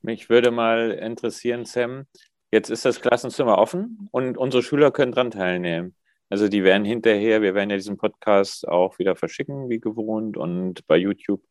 Mich 0.00 0.28
würde 0.28 0.50
mal 0.50 0.90
interessieren, 0.90 1.64
Sam, 1.64 2.06
Jetzt 2.52 2.68
ist 2.68 2.84
das 2.84 3.00
Klassenzimmer 3.00 3.56
offen 3.56 4.08
und 4.10 4.36
unsere 4.36 4.62
Schüler 4.62 4.90
können 4.90 5.12
daran 5.12 5.30
teilnehmen. 5.30 5.96
Also 6.28 6.48
die 6.48 6.64
werden 6.64 6.84
hinterher, 6.84 7.40
wir 7.40 7.54
werden 7.54 7.70
ja 7.70 7.76
diesen 7.76 7.96
Podcast 7.96 8.68
auch 8.68 8.98
wieder 8.98 9.16
verschicken, 9.16 9.70
wie 9.70 9.80
gewohnt, 9.80 10.36
und 10.36 10.86
bei 10.86 10.98
YouTube. 10.98 11.42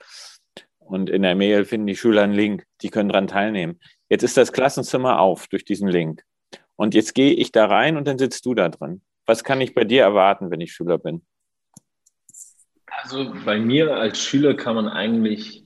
Und 0.78 1.10
in 1.10 1.24
der 1.24 1.34
Mail 1.34 1.66
finden 1.66 1.88
die 1.88 1.96
Schüler 1.96 2.22
einen 2.22 2.34
Link, 2.34 2.66
die 2.82 2.90
können 2.90 3.10
daran 3.10 3.26
teilnehmen. 3.26 3.80
Jetzt 4.10 4.24
ist 4.24 4.38
das 4.38 4.54
Klassenzimmer 4.54 5.20
auf 5.20 5.48
durch 5.48 5.66
diesen 5.66 5.88
Link. 5.88 6.24
Und 6.76 6.94
jetzt 6.94 7.16
gehe 7.16 7.34
ich 7.34 7.52
da 7.52 7.66
rein 7.66 7.98
und 7.98 8.08
dann 8.08 8.20
sitzt 8.20 8.46
du 8.46 8.54
da 8.54 8.70
drin. 8.70 9.02
Was 9.26 9.44
kann 9.44 9.60
ich 9.60 9.74
bei 9.74 9.86
dir 9.86 10.04
erwarten, 10.04 10.52
wenn 10.52 10.62
ich 10.62 10.74
Schüler 10.74 11.00
bin? 11.00 11.26
Also 12.86 13.34
bei 13.44 13.60
mir 13.60 13.96
als 13.96 14.20
Schüler 14.20 14.54
kann 14.54 14.76
man 14.76 14.88
eigentlich 14.88 15.61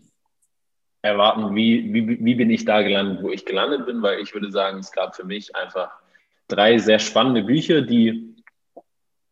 erwarten, 1.05 1.55
wie, 1.55 1.93
wie, 1.93 2.23
wie 2.23 2.35
bin 2.35 2.49
ich 2.49 2.65
da 2.65 2.81
gelandet, 2.81 3.23
wo 3.23 3.29
ich 3.29 3.45
gelandet 3.45 3.85
bin, 3.85 4.01
weil 4.01 4.19
ich 4.19 4.33
würde 4.33 4.51
sagen, 4.51 4.79
es 4.79 4.91
gab 4.91 5.15
für 5.15 5.23
mich 5.23 5.55
einfach 5.55 5.91
drei 6.47 6.77
sehr 6.77 6.99
spannende 6.99 7.43
Bücher, 7.43 7.81
die 7.81 8.35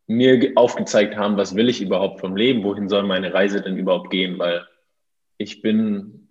mir 0.06 0.52
aufgezeigt 0.56 1.18
haben, 1.18 1.38
was 1.38 1.56
will 1.56 1.70
ich 1.70 1.82
überhaupt 1.82 2.20
vom 2.20 2.36
Leben, 2.36 2.64
wohin 2.64 2.90
soll 2.90 3.04
meine 3.04 3.34
Reise 3.34 3.62
denn 3.62 3.78
überhaupt 3.78 4.12
gehen, 4.12 4.38
weil 4.38 4.68
ich 5.38 5.62
bin 5.62 6.30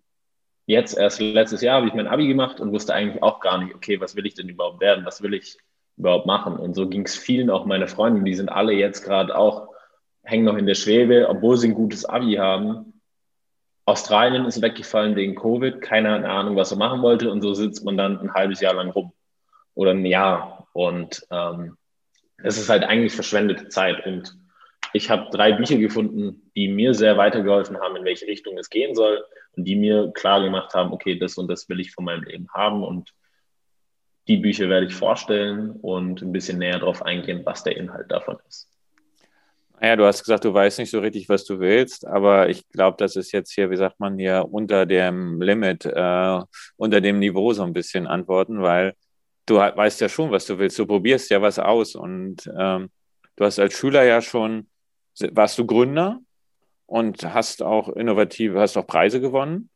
jetzt 0.66 0.96
erst 0.96 1.20
letztes 1.20 1.60
Jahr 1.60 1.78
habe 1.78 1.88
ich 1.88 1.94
mein 1.94 2.06
Abi 2.06 2.28
gemacht 2.28 2.60
und 2.60 2.72
wusste 2.72 2.94
eigentlich 2.94 3.22
auch 3.22 3.40
gar 3.40 3.62
nicht, 3.62 3.74
okay, 3.74 4.00
was 4.00 4.14
will 4.14 4.26
ich 4.26 4.34
denn 4.34 4.48
überhaupt 4.48 4.80
werden, 4.80 5.04
was 5.04 5.22
will 5.22 5.34
ich 5.34 5.58
überhaupt 5.96 6.26
machen 6.26 6.56
und 6.56 6.74
so 6.74 6.88
ging 6.88 7.04
es 7.04 7.16
vielen 7.16 7.50
auch 7.50 7.66
meine 7.66 7.88
Freunde, 7.88 8.22
die 8.22 8.34
sind 8.34 8.48
alle 8.48 8.72
jetzt 8.72 9.02
gerade 9.02 9.36
auch 9.36 9.68
hängen 10.22 10.44
noch 10.44 10.56
in 10.56 10.66
der 10.66 10.76
Schwebe, 10.76 11.28
obwohl 11.28 11.56
sie 11.56 11.68
ein 11.68 11.74
gutes 11.74 12.04
Abi 12.04 12.34
haben. 12.34 12.91
Australien 13.92 14.46
ist 14.46 14.62
weggefallen 14.62 15.16
wegen 15.16 15.34
Covid, 15.34 15.80
keiner 15.82 16.12
hat 16.12 16.24
eine 16.24 16.30
Ahnung, 16.30 16.56
was 16.56 16.70
er 16.70 16.78
machen 16.78 17.02
wollte. 17.02 17.30
Und 17.30 17.42
so 17.42 17.52
sitzt 17.52 17.84
man 17.84 17.96
dann 17.96 18.18
ein 18.18 18.32
halbes 18.32 18.60
Jahr 18.60 18.74
lang 18.74 18.90
rum. 18.90 19.12
Oder 19.74 19.92
ein 19.92 20.06
Jahr. 20.06 20.66
Und 20.72 21.26
ähm, 21.30 21.76
es 22.38 22.58
ist 22.58 22.70
halt 22.70 22.84
eigentlich 22.84 23.12
verschwendete 23.12 23.68
Zeit. 23.68 24.06
Und 24.06 24.36
ich 24.94 25.10
habe 25.10 25.30
drei 25.30 25.52
Bücher 25.52 25.76
gefunden, 25.76 26.50
die 26.56 26.68
mir 26.68 26.94
sehr 26.94 27.16
weitergeholfen 27.18 27.78
haben, 27.78 27.96
in 27.96 28.04
welche 28.04 28.26
Richtung 28.26 28.56
es 28.58 28.70
gehen 28.70 28.94
soll. 28.94 29.22
Und 29.56 29.64
die 29.64 29.76
mir 29.76 30.10
klar 30.14 30.42
gemacht 30.42 30.72
haben, 30.72 30.92
okay, 30.92 31.18
das 31.18 31.36
und 31.36 31.48
das 31.48 31.68
will 31.68 31.80
ich 31.80 31.92
von 31.92 32.04
meinem 32.04 32.24
Leben 32.24 32.48
haben. 32.54 32.82
Und 32.82 33.12
die 34.26 34.38
Bücher 34.38 34.70
werde 34.70 34.86
ich 34.86 34.94
vorstellen 34.94 35.72
und 35.82 36.22
ein 36.22 36.32
bisschen 36.32 36.58
näher 36.58 36.78
darauf 36.78 37.02
eingehen, 37.02 37.42
was 37.44 37.62
der 37.62 37.76
Inhalt 37.76 38.10
davon 38.10 38.38
ist. 38.48 38.71
Naja, 39.82 39.96
du 39.96 40.06
hast 40.06 40.22
gesagt, 40.22 40.44
du 40.44 40.54
weißt 40.54 40.78
nicht 40.78 40.92
so 40.92 41.00
richtig, 41.00 41.28
was 41.28 41.44
du 41.44 41.58
willst, 41.58 42.06
aber 42.06 42.48
ich 42.48 42.68
glaube, 42.68 42.96
das 42.98 43.16
ist 43.16 43.32
jetzt 43.32 43.52
hier, 43.52 43.68
wie 43.68 43.76
sagt 43.76 43.98
man 43.98 44.16
hier, 44.16 44.46
unter 44.48 44.86
dem 44.86 45.42
Limit, 45.42 45.86
äh, 45.86 46.40
unter 46.76 47.00
dem 47.00 47.18
Niveau 47.18 47.52
so 47.52 47.64
ein 47.64 47.72
bisschen 47.72 48.06
antworten, 48.06 48.62
weil 48.62 48.94
du 49.44 49.56
weißt 49.56 50.00
ja 50.00 50.08
schon, 50.08 50.30
was 50.30 50.46
du 50.46 50.56
willst. 50.60 50.78
Du 50.78 50.86
probierst 50.86 51.30
ja 51.30 51.42
was 51.42 51.58
aus 51.58 51.96
und 51.96 52.48
ähm, 52.56 52.90
du 53.34 53.44
hast 53.44 53.58
als 53.58 53.74
Schüler 53.74 54.04
ja 54.04 54.22
schon, 54.22 54.68
warst 55.32 55.58
du 55.58 55.66
Gründer 55.66 56.20
und 56.86 57.24
hast 57.34 57.60
auch 57.60 57.88
innovative, 57.88 58.60
hast 58.60 58.76
auch 58.76 58.86
Preise 58.86 59.20
gewonnen. 59.20 59.68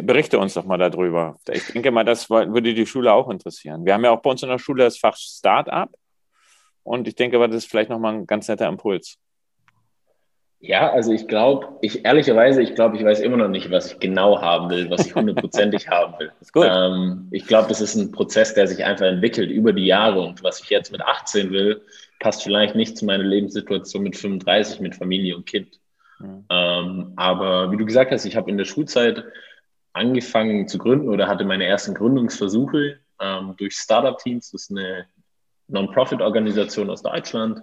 Berichte 0.00 0.38
uns 0.38 0.54
doch 0.54 0.64
mal 0.64 0.78
darüber. 0.78 1.40
Ich 1.50 1.66
denke 1.72 1.90
mal, 1.90 2.04
das 2.04 2.30
würde 2.30 2.72
die 2.72 2.86
Schule 2.86 3.12
auch 3.12 3.28
interessieren. 3.28 3.84
Wir 3.84 3.94
haben 3.94 4.04
ja 4.04 4.12
auch 4.12 4.22
bei 4.22 4.30
uns 4.30 4.44
in 4.44 4.48
der 4.48 4.60
Schule 4.60 4.84
das 4.84 4.96
Fach 4.96 5.16
Startup. 5.16 5.90
Und 6.82 7.08
ich 7.08 7.14
denke, 7.14 7.38
das 7.38 7.56
ist 7.56 7.70
vielleicht 7.70 7.90
nochmal 7.90 8.14
ein 8.14 8.26
ganz 8.26 8.48
netter 8.48 8.68
Impuls. 8.68 9.18
Ja, 10.60 10.90
also 10.90 11.12
ich 11.12 11.28
glaube, 11.28 11.78
ich 11.82 12.04
ehrlicherweise, 12.04 12.60
ich 12.62 12.74
glaube, 12.74 12.96
ich 12.96 13.04
weiß 13.04 13.20
immer 13.20 13.36
noch 13.36 13.48
nicht, 13.48 13.70
was 13.70 13.92
ich 13.92 14.00
genau 14.00 14.40
haben 14.40 14.70
will, 14.70 14.90
was 14.90 15.06
ich 15.06 15.14
hundertprozentig 15.14 15.88
haben 15.90 16.18
will. 16.18 16.32
Ist 16.40 16.52
gut. 16.52 16.66
Ähm, 16.68 17.28
ich 17.30 17.46
glaube, 17.46 17.68
das 17.68 17.80
ist 17.80 17.94
ein 17.94 18.10
Prozess, 18.10 18.54
der 18.54 18.66
sich 18.66 18.84
einfach 18.84 19.06
entwickelt 19.06 19.50
über 19.50 19.72
die 19.72 19.86
Jahre. 19.86 20.20
Und 20.20 20.42
was 20.42 20.60
ich 20.60 20.68
jetzt 20.70 20.90
mit 20.90 21.00
18 21.00 21.52
will, 21.52 21.82
passt 22.18 22.42
vielleicht 22.42 22.74
nicht 22.74 22.98
zu 22.98 23.04
meiner 23.04 23.22
Lebenssituation 23.22 24.02
mit 24.02 24.16
35, 24.16 24.80
mit 24.80 24.96
Familie 24.96 25.36
und 25.36 25.46
Kind. 25.46 25.78
Mhm. 26.18 26.44
Ähm, 26.50 27.12
aber 27.14 27.70
wie 27.70 27.76
du 27.76 27.86
gesagt 27.86 28.10
hast, 28.10 28.24
ich 28.24 28.34
habe 28.34 28.50
in 28.50 28.58
der 28.58 28.64
Schulzeit 28.64 29.22
angefangen 29.92 30.66
zu 30.66 30.78
gründen 30.78 31.08
oder 31.08 31.28
hatte 31.28 31.44
meine 31.44 31.66
ersten 31.66 31.94
Gründungsversuche 31.94 32.98
ähm, 33.20 33.54
durch 33.56 33.74
Startup-Teams. 33.74 34.50
Das 34.50 34.62
ist 34.62 34.70
eine 34.72 35.06
Non-Profit-Organisation 35.68 36.90
aus 36.90 37.02
Deutschland, 37.02 37.62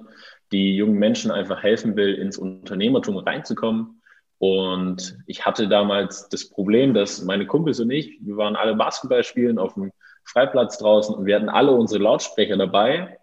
die 0.51 0.75
jungen 0.75 0.97
Menschen 0.97 1.31
einfach 1.31 1.63
helfen 1.63 1.95
will, 1.95 2.13
ins 2.15 2.37
Unternehmertum 2.37 3.17
reinzukommen. 3.17 4.01
Und 4.37 5.17
ich 5.27 5.45
hatte 5.45 5.67
damals 5.67 6.29
das 6.29 6.49
Problem, 6.49 6.93
dass 6.93 7.23
meine 7.23 7.45
Kumpels 7.45 7.79
und 7.79 7.91
ich, 7.91 8.19
wir 8.21 8.37
waren 8.37 8.55
alle 8.55 8.75
Basketball 8.75 9.23
spielen 9.23 9.57
auf 9.57 9.73
dem 9.75 9.91
Freiplatz 10.25 10.77
draußen 10.77 11.15
und 11.15 11.25
wir 11.25 11.35
hatten 11.35 11.49
alle 11.49 11.71
unsere 11.71 12.03
Lautsprecher 12.03 12.57
dabei, 12.57 13.17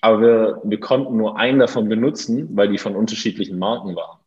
aber 0.00 0.20
wir, 0.20 0.60
wir 0.64 0.80
konnten 0.80 1.16
nur 1.16 1.38
einen 1.38 1.58
davon 1.58 1.88
benutzen, 1.88 2.48
weil 2.56 2.68
die 2.68 2.78
von 2.78 2.96
unterschiedlichen 2.96 3.58
Marken 3.58 3.94
waren. 3.96 4.18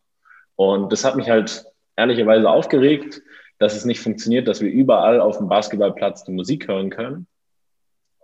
Und 0.55 0.91
das 0.91 1.03
hat 1.03 1.15
mich 1.15 1.29
halt 1.29 1.65
ehrlicherweise 1.95 2.49
aufgeregt, 2.49 3.21
dass 3.57 3.75
es 3.75 3.85
nicht 3.85 3.99
funktioniert, 3.99 4.47
dass 4.47 4.61
wir 4.61 4.71
überall 4.71 5.19
auf 5.19 5.37
dem 5.37 5.47
Basketballplatz 5.47 6.23
die 6.23 6.31
Musik 6.31 6.67
hören 6.67 6.89
können. 6.89 7.27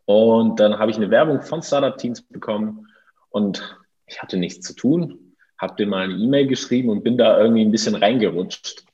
Und 0.08 0.62
dann 0.62 0.80
habe 0.80 0.90
ich 0.90 0.96
eine 0.96 1.12
Werbung 1.12 1.42
von 1.42 1.62
Startup 1.62 1.98
Teams 1.98 2.22
bekommen 2.22 2.88
und 3.30 3.78
ich 4.06 4.22
hatte 4.22 4.38
nichts 4.38 4.66
zu 4.66 4.74
tun, 4.74 5.36
habe 5.58 5.76
dir 5.76 5.86
mal 5.86 6.06
eine 6.06 6.14
E-Mail 6.14 6.48
geschrieben 6.48 6.88
und 6.88 7.04
bin 7.04 7.18
da 7.18 7.38
irgendwie 7.38 7.66
ein 7.66 7.72
bisschen 7.72 7.94
reingerutscht. 7.94 8.86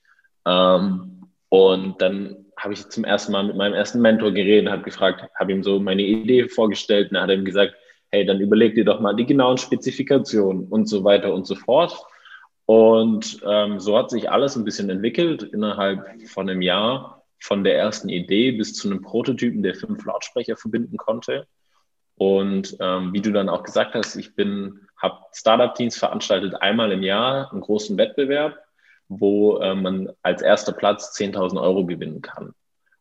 Ähm, 0.48 1.28
und 1.50 2.02
dann 2.02 2.48
habe 2.58 2.74
ich 2.74 2.90
zum 2.90 3.04
ersten 3.04 3.32
Mal 3.32 3.44
mit 3.44 3.56
meinem 3.56 3.76
ersten 3.76 4.02
Mentor 4.02 4.32
geredet, 4.32 4.72
habe 4.72 4.82
gefragt, 4.82 5.24
habe 5.40 5.52
ihm 5.52 5.62
so 5.62 5.80
meine 5.80 6.02
Idee 6.02 6.50
vorgestellt 6.50 7.12
und 7.12 7.18
er 7.18 7.24
hat 7.24 7.30
ihm 7.30 7.46
gesagt, 7.46 7.76
hey, 8.10 8.26
dann 8.26 8.40
überleg 8.40 8.74
dir 8.74 8.86
doch 8.86 9.00
mal 9.00 9.16
die 9.16 9.28
genauen 9.28 9.60
Spezifikationen 9.60 10.66
und 10.68 10.90
so 10.90 11.04
weiter 11.04 11.32
und 11.32 11.46
so 11.46 11.54
fort. 11.54 11.96
Und 12.66 13.40
ähm, 13.46 13.80
so 13.80 13.96
hat 14.00 14.10
sich 14.10 14.32
alles 14.32 14.56
ein 14.56 14.64
bisschen 14.64 14.90
entwickelt 14.90 15.44
innerhalb 15.44 16.28
von 16.28 16.50
einem 16.50 16.64
Jahr 16.64 17.13
von 17.44 17.66
der 17.66 17.78
ersten 17.78 18.08
Idee 18.08 18.54
bis 18.54 18.74
zu 18.74 18.90
einem 18.90 19.02
Prototypen, 19.02 19.64
der 19.64 19.76
fünf 19.76 20.06
Lautsprecher 20.06 20.56
verbinden 20.56 20.96
konnte. 20.96 21.46
Und 22.16 22.78
ähm, 22.80 23.12
wie 23.12 23.20
du 23.20 23.34
dann 23.34 23.50
auch 23.50 23.64
gesagt 23.64 23.96
hast, 23.96 24.16
ich 24.16 24.34
bin, 24.34 24.80
habe 24.96 25.20
Startup-Teams 25.34 25.98
veranstaltet 25.98 26.56
einmal 26.62 26.94
im 26.94 27.04
Jahr 27.04 27.52
einen 27.52 27.60
großen 27.60 27.98
Wettbewerb, 27.98 28.58
wo 29.10 29.58
äh, 29.58 29.76
man 29.76 30.10
als 30.22 30.42
erster 30.42 30.72
Platz 30.72 31.14
10.000 31.20 31.62
Euro 31.62 31.86
gewinnen 31.86 32.22
kann. 32.22 32.54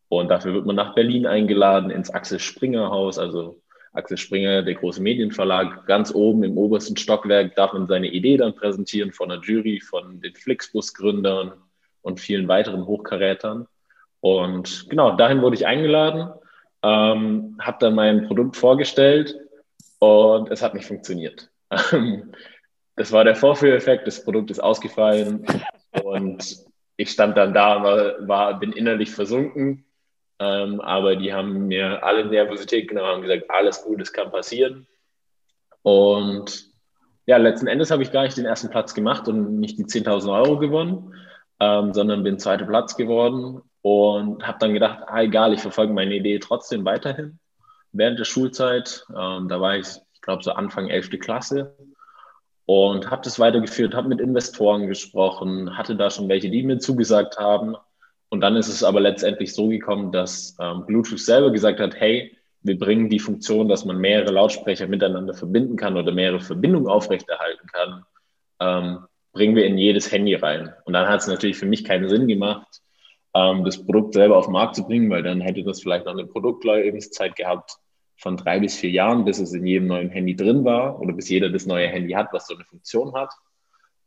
Und 0.08 0.28
dafür 0.28 0.54
wird 0.54 0.66
man 0.66 0.74
nach 0.74 0.96
Berlin 0.96 1.24
eingeladen 1.24 1.90
ins 1.90 2.10
Axel 2.10 2.40
Springer 2.40 2.90
Haus, 2.90 3.20
also 3.20 3.62
Axel 3.92 4.16
Springer, 4.16 4.62
der 4.62 4.74
große 4.74 5.00
Medienverlag, 5.00 5.86
ganz 5.86 6.12
oben 6.12 6.42
im 6.42 6.58
obersten 6.58 6.96
Stockwerk 6.96 7.54
darf 7.54 7.74
man 7.74 7.86
seine 7.86 8.08
Idee 8.08 8.38
dann 8.38 8.56
präsentieren 8.56 9.12
von 9.12 9.28
der 9.28 9.38
Jury, 9.38 9.80
von 9.80 10.20
den 10.20 10.34
Flixbus-Gründern 10.34 11.52
und 12.00 12.18
vielen 12.18 12.48
weiteren 12.48 12.86
Hochkarätern. 12.86 13.68
Und 14.22 14.88
genau, 14.88 15.16
dahin 15.16 15.42
wurde 15.42 15.56
ich 15.56 15.66
eingeladen, 15.66 16.32
ähm, 16.84 17.58
habe 17.60 17.78
dann 17.80 17.96
mein 17.96 18.28
Produkt 18.28 18.56
vorgestellt 18.56 19.36
und 19.98 20.48
es 20.48 20.62
hat 20.62 20.74
nicht 20.74 20.86
funktioniert. 20.86 21.50
das 22.96 23.10
war 23.10 23.24
der 23.24 23.34
Vorführeffekt, 23.34 24.06
das 24.06 24.24
Produkt 24.24 24.52
ist 24.52 24.60
ausgefallen 24.60 25.44
und 26.04 26.56
ich 26.96 27.10
stand 27.10 27.36
dann 27.36 27.52
da, 27.52 27.82
war, 27.82 28.28
war 28.28 28.60
bin 28.60 28.70
innerlich 28.70 29.10
versunken, 29.10 29.84
ähm, 30.38 30.80
aber 30.80 31.16
die 31.16 31.34
haben 31.34 31.66
mir 31.66 32.04
alle 32.04 32.24
Nervosität 32.24 32.88
genommen, 32.88 33.08
haben 33.08 33.22
gesagt, 33.22 33.50
alles 33.50 33.82
gut, 33.82 34.00
es 34.00 34.12
kann 34.12 34.30
passieren. 34.30 34.86
Und 35.82 36.70
ja, 37.26 37.38
letzten 37.38 37.66
Endes 37.66 37.90
habe 37.90 38.04
ich 38.04 38.12
gar 38.12 38.22
nicht 38.22 38.36
den 38.36 38.44
ersten 38.44 38.70
Platz 38.70 38.94
gemacht 38.94 39.26
und 39.26 39.58
nicht 39.58 39.78
die 39.78 39.84
10.000 39.84 40.32
Euro 40.32 40.58
gewonnen, 40.60 41.12
ähm, 41.58 41.92
sondern 41.92 42.22
bin 42.22 42.38
zweiter 42.38 42.66
Platz 42.66 42.96
geworden 42.96 43.62
und 43.82 44.46
habe 44.46 44.58
dann 44.60 44.74
gedacht, 44.74 45.00
ah, 45.06 45.22
egal, 45.22 45.52
ich 45.52 45.60
verfolge 45.60 45.92
meine 45.92 46.14
Idee 46.14 46.38
trotzdem 46.38 46.84
weiterhin 46.84 47.38
während 47.92 48.18
der 48.18 48.24
Schulzeit. 48.24 49.04
Ähm, 49.10 49.48
da 49.48 49.60
war 49.60 49.76
ich, 49.76 49.88
ich 50.14 50.20
glaube, 50.20 50.42
so 50.42 50.52
Anfang 50.52 50.88
11. 50.88 51.10
Klasse 51.20 51.76
und 52.64 53.10
habe 53.10 53.22
das 53.22 53.38
weitergeführt, 53.38 53.94
habe 53.94 54.08
mit 54.08 54.20
Investoren 54.20 54.86
gesprochen, 54.86 55.76
hatte 55.76 55.96
da 55.96 56.10
schon 56.10 56.28
welche, 56.28 56.50
die 56.50 56.62
mir 56.62 56.78
zugesagt 56.78 57.38
haben. 57.38 57.76
Und 58.28 58.40
dann 58.40 58.56
ist 58.56 58.68
es 58.68 58.82
aber 58.82 59.00
letztendlich 59.00 59.52
so 59.52 59.68
gekommen, 59.68 60.10
dass 60.10 60.56
ähm, 60.58 60.86
Bluetooth 60.86 61.20
selber 61.20 61.50
gesagt 61.50 61.80
hat, 61.80 61.94
hey, 61.94 62.36
wir 62.62 62.78
bringen 62.78 63.10
die 63.10 63.18
Funktion, 63.18 63.68
dass 63.68 63.84
man 63.84 63.98
mehrere 63.98 64.32
Lautsprecher 64.32 64.86
miteinander 64.86 65.34
verbinden 65.34 65.76
kann 65.76 65.96
oder 65.96 66.12
mehrere 66.12 66.40
Verbindungen 66.40 66.88
aufrechterhalten 66.88 67.66
kann, 67.66 68.04
ähm, 68.60 68.98
bringen 69.32 69.56
wir 69.56 69.66
in 69.66 69.76
jedes 69.76 70.10
Handy 70.12 70.34
rein. 70.34 70.72
Und 70.84 70.92
dann 70.92 71.08
hat 71.08 71.20
es 71.20 71.26
natürlich 71.26 71.56
für 71.58 71.66
mich 71.66 71.84
keinen 71.84 72.08
Sinn 72.08 72.28
gemacht, 72.28 72.80
ähm, 73.34 73.64
das 73.64 73.84
Produkt 73.84 74.14
selber 74.14 74.36
auf 74.36 74.46
den 74.46 74.52
Markt 74.52 74.76
zu 74.76 74.84
bringen, 74.84 75.10
weil 75.10 75.22
dann 75.22 75.40
hätte 75.40 75.64
das 75.64 75.82
vielleicht 75.82 76.06
noch 76.06 76.12
eine 76.12 76.26
Produktlebenszeit 76.26 77.36
gehabt 77.36 77.78
von 78.16 78.36
drei 78.36 78.60
bis 78.60 78.76
vier 78.76 78.90
Jahren, 78.90 79.24
bis 79.24 79.38
es 79.38 79.52
in 79.52 79.66
jedem 79.66 79.88
neuen 79.88 80.10
Handy 80.10 80.36
drin 80.36 80.64
war 80.64 81.00
oder 81.00 81.12
bis 81.12 81.28
jeder 81.28 81.50
das 81.50 81.66
neue 81.66 81.88
Handy 81.88 82.12
hat, 82.12 82.28
was 82.32 82.46
so 82.46 82.54
eine 82.54 82.64
Funktion 82.64 83.14
hat. 83.14 83.32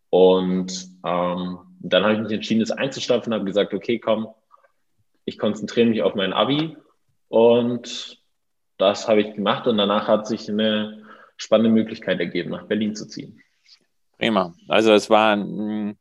Und 0.10 0.88
ähm, 1.03 1.60
dann 1.79 2.03
habe 2.03 2.13
ich 2.13 2.20
mich 2.22 2.32
entschieden, 2.32 2.62
das 2.62 2.72
einzustapfen 2.72 3.34
und 3.34 3.39
habe 3.39 3.46
gesagt, 3.46 3.74
okay, 3.74 4.00
komm, 4.00 4.27
ich 5.25 5.38
konzentriere 5.38 5.88
mich 5.88 6.01
auf 6.01 6.15
mein 6.15 6.34
Abi 6.34 6.77
und 7.27 8.22
das 8.77 9.08
habe 9.08 9.22
ich 9.22 9.34
gemacht 9.34 9.67
und 9.67 9.77
danach 9.77 10.08
hat 10.08 10.27
sich 10.27 10.50
eine 10.50 11.03
spannende 11.38 11.72
Möglichkeit 11.72 12.20
ergeben, 12.20 12.51
nach 12.51 12.65
Berlin 12.65 12.96
zu 12.96 13.08
ziehen. 13.08 13.41
Prima. 14.17 14.53
Also 14.67 14.94
es 14.94 15.10
war 15.10 15.36
ein, 15.36 15.98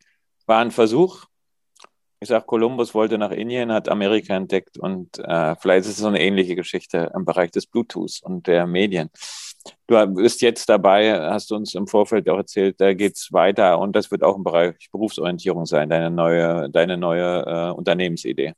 war 0.47 0.61
ein 0.61 0.71
Versuch, 0.71 1.25
ich 2.25 2.29
sage, 2.29 2.47
Kolumbus 2.47 2.95
wollte 2.95 3.19
nach 3.19 3.31
Indien, 3.31 3.71
hat 3.71 3.89
Amerika 3.89 4.35
entdeckt 4.35 4.79
und 4.79 5.19
äh, 5.19 5.55
vielleicht 5.57 5.87
ist 5.87 5.93
es 5.93 5.99
so 5.99 6.09
eine 6.09 6.21
ähnliche 6.21 6.57
Geschichte 6.57 7.13
im 7.15 7.25
Bereich 7.25 7.51
des 7.51 7.67
Bluetooths 7.67 8.21
und 8.21 8.47
der 8.47 8.67
Medien. 8.67 9.11
du 9.87 10.07
bist 10.07 10.41
jetzt 10.43 10.69
dabei, 10.69 11.19
hast 11.21 11.51
du 11.51 11.57
uns 11.57 11.75
im 11.75 11.87
Vorfeld 11.87 12.29
auch 12.29 12.39
erzählt, 12.39 12.81
da 12.81 12.95
geht 12.95 13.17
es 13.17 13.33
weiter 13.33 13.79
und 13.79 13.95
das 13.95 14.11
wird 14.11 14.23
auch 14.23 14.37
im 14.37 14.43
Bereich 14.43 14.89
Berufsorientierung 14.91 15.67
sein, 15.67 15.91
deine 15.91 16.11
neue, 16.11 16.71
deine 16.71 16.97
neue 16.97 17.45
äh, 17.47 17.71
Unternehmensidee. 17.73 18.55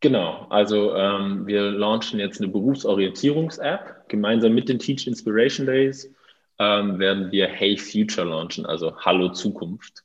Genau, 0.00 0.46
also 0.50 0.94
ähm, 0.94 1.46
wir 1.46 1.70
launchen 1.70 2.20
jetzt 2.20 2.40
eine 2.40 2.50
Berufsorientierungs-App. 2.50 4.08
Gemeinsam 4.08 4.52
mit 4.52 4.68
den 4.68 4.78
Teach 4.78 5.06
Inspiration 5.06 5.66
Days 5.66 6.12
ähm, 6.58 6.98
werden 6.98 7.32
wir 7.32 7.46
Hey 7.46 7.78
Future 7.78 8.26
launchen, 8.26 8.66
also 8.66 8.96
Hallo 8.98 9.30
Zukunft. 9.30 10.04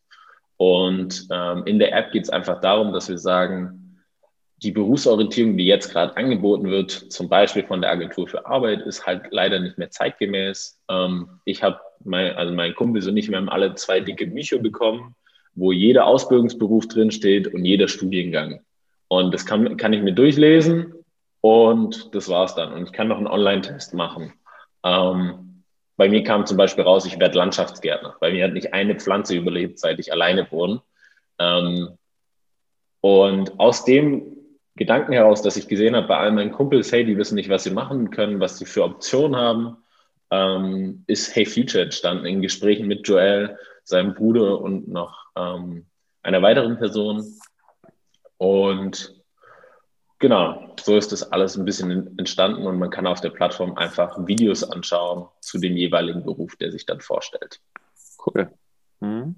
Und 0.58 1.28
ähm, 1.32 1.64
in 1.66 1.80
der 1.80 1.96
App 1.96 2.12
geht 2.12 2.24
es 2.24 2.30
einfach 2.30 2.60
darum, 2.62 2.92
dass 2.92 3.10
wir 3.10 3.18
sagen, 3.18 3.88
die 4.64 4.72
Berufsorientierung, 4.72 5.56
die 5.56 5.68
jetzt 5.68 5.92
gerade 5.92 6.18
angeboten 6.18 6.70
wird, 6.70 6.92
zum 6.92 7.30
Beispiel 7.30 7.64
von 7.64 7.82
der 7.82 7.92
Agentur 7.92 8.28
für 8.28 8.48
Arbeit, 8.48 8.82
ist 8.82 9.06
halt 9.06 9.28
leider 9.30 9.60
nicht 9.60 9.78
mehr 9.78 9.92
zeitgemäß. 9.92 10.80
Ähm, 10.90 11.30
ich 11.46 11.62
habe, 11.62 11.80
mein, 12.04 12.36
also 12.36 12.54
mein 12.54 12.74
Kumpel 12.74 13.18
ich, 13.18 13.30
wir 13.30 13.38
haben 13.38 13.50
alle 13.50 13.76
zwei 13.76 14.00
dicke 14.00 14.26
Bücher 14.26 14.58
bekommen, 14.58 15.16
wo 15.54 15.72
jeder 15.72 16.06
Ausbildungsberuf 16.08 16.88
drinsteht 16.88 17.54
und 17.54 17.66
jeder 17.66 17.88
Studiengang. 17.88 18.62
Und 19.10 19.34
das 19.34 19.46
kann, 19.46 19.78
kann 19.78 19.94
ich 19.94 20.02
mir 20.02 20.14
durchlesen 20.14 20.94
und 21.42 22.14
das 22.16 22.28
war's 22.30 22.56
dann. 22.56 22.74
Und 22.74 22.84
ich 22.84 22.92
kann 22.94 23.08
noch 23.08 23.18
einen 23.18 23.28
Online-Test 23.28 23.94
machen. 23.94 24.34
Ähm, 24.84 25.47
bei 25.98 26.08
mir 26.08 26.24
kam 26.24 26.46
zum 26.46 26.58
Beispiel 26.58 26.84
raus, 26.84 27.06
ich 27.06 27.20
werde 27.20 27.38
Landschaftsgärtner. 27.38 28.16
Bei 28.20 28.32
mir 28.32 28.46
hat 28.46 28.54
nicht 28.54 28.74
eine 28.74 28.96
Pflanze 28.96 29.36
überlebt, 29.36 29.80
seit 29.80 30.00
ich 30.00 30.14
alleine 30.14 30.50
wohne. 30.52 30.82
Ähm, 31.40 31.98
und 33.02 33.60
aus 33.60 33.84
dem 33.84 34.38
Gedanken 34.76 35.14
heraus, 35.14 35.42
dass 35.42 35.58
ich 35.58 35.68
gesehen 35.68 35.96
habe 35.96 36.08
bei 36.08 36.18
all 36.18 36.32
meinen 36.32 36.52
Kumpels, 36.52 36.92
hey, 36.92 37.04
die 37.04 37.18
wissen 37.18 37.36
nicht, 37.36 37.50
was 37.50 37.64
sie 37.64 37.72
machen 37.72 38.12
können, 38.12 38.40
was 38.40 38.60
sie 38.60 38.66
für 38.66 38.84
Optionen 38.84 39.36
haben, 39.36 39.78
ähm, 40.30 41.04
ist 41.08 41.36
Hey 41.36 41.46
Future 41.46 41.84
entstanden 41.84 42.26
in 42.26 42.42
Gesprächen 42.42 42.88
mit 42.88 43.08
Joel, 43.08 43.58
seinem 43.84 44.14
Bruder 44.14 44.62
und 44.62 44.88
noch 44.88 45.26
ähm, 45.36 45.88
einer 46.22 46.42
weiteren 46.44 46.78
Person. 46.78 47.26
Und 48.38 49.17
genau, 50.20 50.76
so 50.80 50.98
ist 50.98 51.12
das 51.12 51.32
alles 51.32 51.58
ein 51.58 51.66
bisschen 51.66 52.18
entstanden 52.18 52.66
und 52.66 52.78
man 52.78 52.90
kann 52.90 53.08
auf 53.08 53.22
der 53.22 53.30
Plattform 53.30 53.78
einfach 53.78 54.18
Videos 54.28 54.64
anschauen 54.64 55.28
zu 55.42 55.60
dem 55.60 55.76
jeweiligen 55.76 56.24
Beruf, 56.24 56.56
der 56.56 56.72
sich 56.72 56.86
dann 56.86 57.02
vorstellt. 57.02 57.60
Cool. 58.26 58.50
Mhm. 59.00 59.36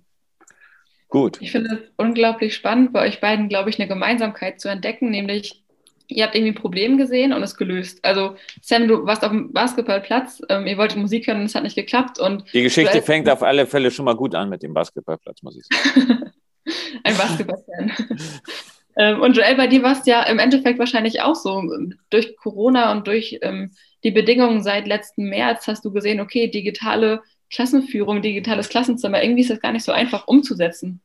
Gut. 1.09 1.37
Ich 1.41 1.51
finde 1.51 1.73
es 1.73 1.79
unglaublich 1.97 2.53
spannend, 2.53 2.93
bei 2.93 3.07
euch 3.07 3.19
beiden, 3.19 3.49
glaube 3.49 3.69
ich, 3.69 3.79
eine 3.79 3.87
Gemeinsamkeit 3.87 4.61
zu 4.61 4.69
entdecken, 4.69 5.09
nämlich 5.09 5.63
ihr 6.09 6.23
habt 6.23 6.35
irgendwie 6.35 6.51
ein 6.51 6.61
Problem 6.61 6.97
gesehen 6.97 7.33
und 7.33 7.41
es 7.43 7.55
gelöst. 7.55 8.03
Also 8.03 8.35
Sam, 8.61 8.87
du 8.87 9.05
warst 9.05 9.23
auf 9.23 9.31
dem 9.31 9.53
Basketballplatz, 9.53 10.41
ähm, 10.49 10.67
ihr 10.67 10.77
wolltet 10.77 10.97
Musik 10.97 11.27
hören 11.27 11.39
und 11.39 11.45
es 11.45 11.55
hat 11.55 11.63
nicht 11.63 11.75
geklappt. 11.75 12.19
Und 12.19 12.51
Die 12.53 12.63
Geschichte 12.63 13.01
fängt 13.01 13.29
auf 13.29 13.43
alle 13.43 13.65
Fälle 13.65 13.91
schon 13.91 14.05
mal 14.05 14.15
gut 14.15 14.35
an 14.35 14.49
mit 14.49 14.63
dem 14.63 14.73
Basketballplatz, 14.73 15.41
muss 15.43 15.57
ich 15.57 15.65
sagen. 15.65 16.31
ein 17.03 17.17
Basketballfan. 17.17 17.91
Ähm, 18.99 19.21
und 19.21 19.37
Joel, 19.37 19.55
bei 19.55 19.67
dir 19.67 19.81
war 19.81 19.93
es 19.93 20.05
ja 20.05 20.23
im 20.23 20.39
Endeffekt 20.39 20.77
wahrscheinlich 20.77 21.21
auch 21.21 21.35
so. 21.35 21.63
Durch 22.09 22.35
Corona 22.35 22.91
und 22.91 23.07
durch 23.07 23.39
ähm, 23.41 23.71
die 24.03 24.11
Bedingungen 24.11 24.61
seit 24.61 24.87
letzten 24.87 25.29
März 25.29 25.67
hast 25.67 25.85
du 25.85 25.91
gesehen, 25.91 26.19
okay, 26.19 26.49
digitale 26.49 27.23
Klassenführung, 27.49 28.21
digitales 28.21 28.67
Klassenzimmer, 28.67 29.23
irgendwie 29.23 29.41
ist 29.41 29.49
das 29.49 29.61
gar 29.61 29.71
nicht 29.71 29.85
so 29.85 29.93
einfach 29.93 30.27
umzusetzen. 30.27 31.01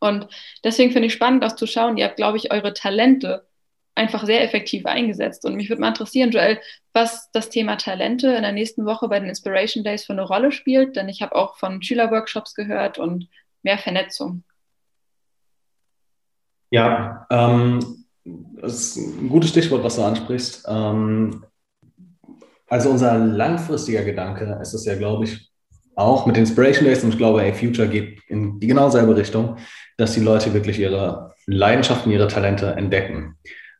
Und 0.00 0.26
deswegen 0.64 0.90
finde 0.90 1.06
ich 1.06 1.12
spannend, 1.12 1.44
auch 1.44 1.54
zu 1.54 1.66
schauen, 1.68 1.96
ihr 1.96 2.06
habt, 2.06 2.16
glaube 2.16 2.36
ich, 2.36 2.52
eure 2.52 2.74
Talente 2.74 3.46
einfach 3.94 4.26
sehr 4.26 4.42
effektiv 4.42 4.84
eingesetzt. 4.84 5.44
Und 5.44 5.54
mich 5.54 5.68
würde 5.68 5.80
mal 5.80 5.88
interessieren, 5.88 6.32
Joel, 6.32 6.60
was 6.92 7.30
das 7.30 7.48
Thema 7.48 7.76
Talente 7.76 8.28
in 8.34 8.42
der 8.42 8.52
nächsten 8.52 8.86
Woche 8.86 9.06
bei 9.08 9.20
den 9.20 9.28
Inspiration 9.28 9.84
Days 9.84 10.04
für 10.04 10.12
eine 10.12 10.26
Rolle 10.26 10.50
spielt, 10.50 10.96
denn 10.96 11.08
ich 11.08 11.22
habe 11.22 11.36
auch 11.36 11.56
von 11.56 11.80
Schülerworkshops 11.80 12.54
gehört 12.56 12.98
und 12.98 13.28
mehr 13.62 13.78
Vernetzung. 13.78 14.42
Ja, 16.70 17.26
ähm, 17.30 17.80
das 18.24 18.74
ist 18.74 18.96
ein 18.96 19.28
gutes 19.28 19.50
Stichwort, 19.50 19.84
was 19.84 19.96
du 19.96 20.02
ansprichst. 20.02 20.64
Ähm, 20.68 21.44
also 22.68 22.90
unser 22.90 23.16
langfristiger 23.18 24.02
Gedanke 24.02 24.58
ist 24.60 24.74
es 24.74 24.84
ja, 24.84 24.96
glaube 24.96 25.24
ich, 25.24 25.50
auch 25.94 26.26
mit 26.26 26.36
Inspiration 26.36 26.84
Days 26.84 27.02
und 27.04 27.10
ich 27.10 27.18
glaube, 27.18 27.42
A 27.42 27.52
Future 27.52 27.88
geht 27.88 28.20
in 28.28 28.60
die 28.60 28.66
genau 28.66 28.90
selbe 28.90 29.16
Richtung, 29.16 29.56
dass 29.96 30.12
die 30.12 30.20
Leute 30.20 30.52
wirklich 30.52 30.78
ihre 30.78 31.34
Leidenschaften, 31.46 32.12
ihre 32.12 32.28
Talente 32.28 32.72
entdecken. 32.72 33.36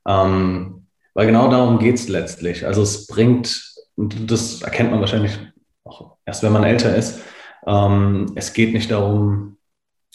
Ähm, 0.08 0.86
weil 1.14 1.26
genau 1.26 1.48
darum 1.50 1.78
geht 1.78 1.96
es 1.96 2.08
letztlich. 2.08 2.64
Also 2.66 2.82
es 2.82 3.06
bringt, 3.06 3.74
das 3.96 4.62
erkennt 4.62 4.90
man 4.90 5.00
wahrscheinlich 5.00 5.38
auch 5.84 6.16
erst, 6.24 6.42
wenn 6.42 6.52
man 6.52 6.64
älter 6.64 6.94
ist, 6.94 7.20
ähm, 7.66 8.32
es 8.34 8.52
geht 8.52 8.72
nicht 8.72 8.90
darum, 8.90 9.58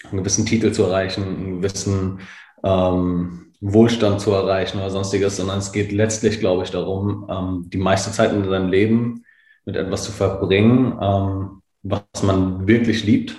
einen 0.10 0.20
gewissen 0.20 0.46
Titel 0.46 0.72
zu 0.72 0.84
erreichen, 0.84 1.24
einen 1.24 1.62
gewissen 1.62 2.20
ähm, 2.64 3.52
Wohlstand 3.62 4.20
zu 4.20 4.32
erreichen 4.32 4.80
oder 4.80 4.90
sonstiges, 4.90 5.38
sondern 5.38 5.60
es 5.60 5.72
geht 5.72 5.92
letztlich, 5.92 6.40
glaube 6.40 6.64
ich, 6.64 6.72
darum, 6.72 7.28
ähm, 7.30 7.70
die 7.70 7.78
meiste 7.78 8.12
Zeit 8.12 8.34
in 8.34 8.44
seinem 8.50 8.70
Leben 8.70 9.24
mit 9.66 9.76
etwas 9.76 10.04
zu 10.04 10.12
verbringen, 10.12 10.98
ähm, 11.00 11.62
was 11.84 12.24
man 12.24 12.68
wirklich 12.68 13.04
liebt, 13.04 13.36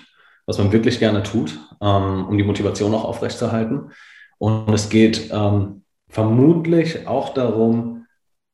was 0.46 0.58
man 0.58 0.72
wirklich 0.72 1.00
gerne 1.00 1.22
tut, 1.22 1.58
ähm, 1.80 2.26
um 2.28 2.38
die 2.38 2.44
Motivation 2.44 2.94
auch 2.94 3.04
aufrechtzuerhalten. 3.04 3.90
Und 4.38 4.72
es 4.72 4.88
geht 4.88 5.30
ähm, 5.32 5.82
vermutlich 6.08 7.06
auch 7.06 7.34
darum, 7.34 8.06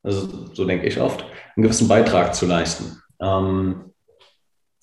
also 0.03 0.29
so 0.55 0.65
denke 0.65 0.87
ich 0.87 1.01
oft, 1.01 1.25
einen 1.57 1.65
gewissen 1.65 1.89
Beitrag 1.89 2.35
zu 2.35 2.47
leisten. 2.47 3.03
Ähm, 3.21 3.93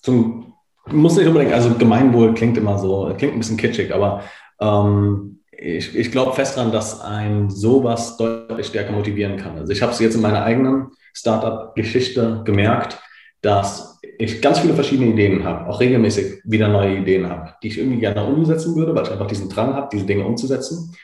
zum, 0.02 0.54
muss 0.86 1.16
nicht 1.16 1.26
unbedingt, 1.26 1.52
also 1.52 1.74
Gemeinwohl 1.74 2.34
klingt 2.34 2.56
immer 2.58 2.78
so, 2.78 3.12
klingt 3.16 3.34
ein 3.34 3.38
bisschen 3.38 3.56
kitschig, 3.56 3.92
aber 3.92 4.22
ähm, 4.60 5.35
ich, 5.58 5.96
ich 5.96 6.12
glaube 6.12 6.34
fest 6.34 6.56
daran, 6.56 6.72
dass 6.72 7.00
ein 7.00 7.50
sowas 7.50 8.16
deutlich 8.16 8.66
stärker 8.66 8.92
motivieren 8.92 9.36
kann. 9.36 9.58
Also 9.58 9.72
ich 9.72 9.82
habe 9.82 9.92
es 9.92 9.98
jetzt 9.98 10.14
in 10.14 10.20
meiner 10.20 10.42
eigenen 10.42 10.88
Startup-Geschichte 11.14 12.42
gemerkt, 12.44 12.98
dass 13.40 13.98
ich 14.18 14.40
ganz 14.42 14.58
viele 14.58 14.74
verschiedene 14.74 15.10
Ideen 15.10 15.44
habe, 15.44 15.68
auch 15.68 15.80
regelmäßig 15.80 16.42
wieder 16.44 16.68
neue 16.68 16.98
Ideen 16.98 17.28
habe, 17.28 17.54
die 17.62 17.68
ich 17.68 17.78
irgendwie 17.78 18.00
gerne 18.00 18.24
umsetzen 18.24 18.76
würde, 18.76 18.94
weil 18.94 19.04
ich 19.04 19.10
einfach 19.10 19.26
diesen 19.26 19.48
Drang 19.48 19.74
habe, 19.74 19.88
diese 19.92 20.06
Dinge 20.06 20.24
umzusetzen. 20.24 20.94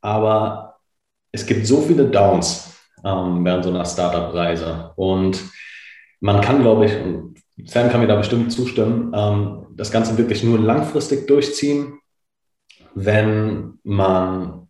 Aber 0.00 0.76
es 1.32 1.46
gibt 1.46 1.66
so 1.66 1.80
viele 1.80 2.06
Downs 2.06 2.74
ähm, 3.04 3.44
während 3.44 3.64
so 3.64 3.70
einer 3.70 3.84
Startup-Reise. 3.84 4.92
Und 4.96 5.40
man 6.20 6.40
kann, 6.40 6.62
glaube 6.62 6.86
ich, 6.86 6.92
und 6.96 7.36
Sam 7.66 7.90
kann 7.90 8.00
mir 8.00 8.06
da 8.06 8.16
bestimmt 8.16 8.52
zustimmen, 8.52 9.12
ähm, 9.14 9.66
das 9.76 9.90
Ganze 9.90 10.16
wirklich 10.18 10.42
nur 10.42 10.58
langfristig 10.58 11.26
durchziehen 11.26 11.99
wenn 12.94 13.78
man 13.82 14.68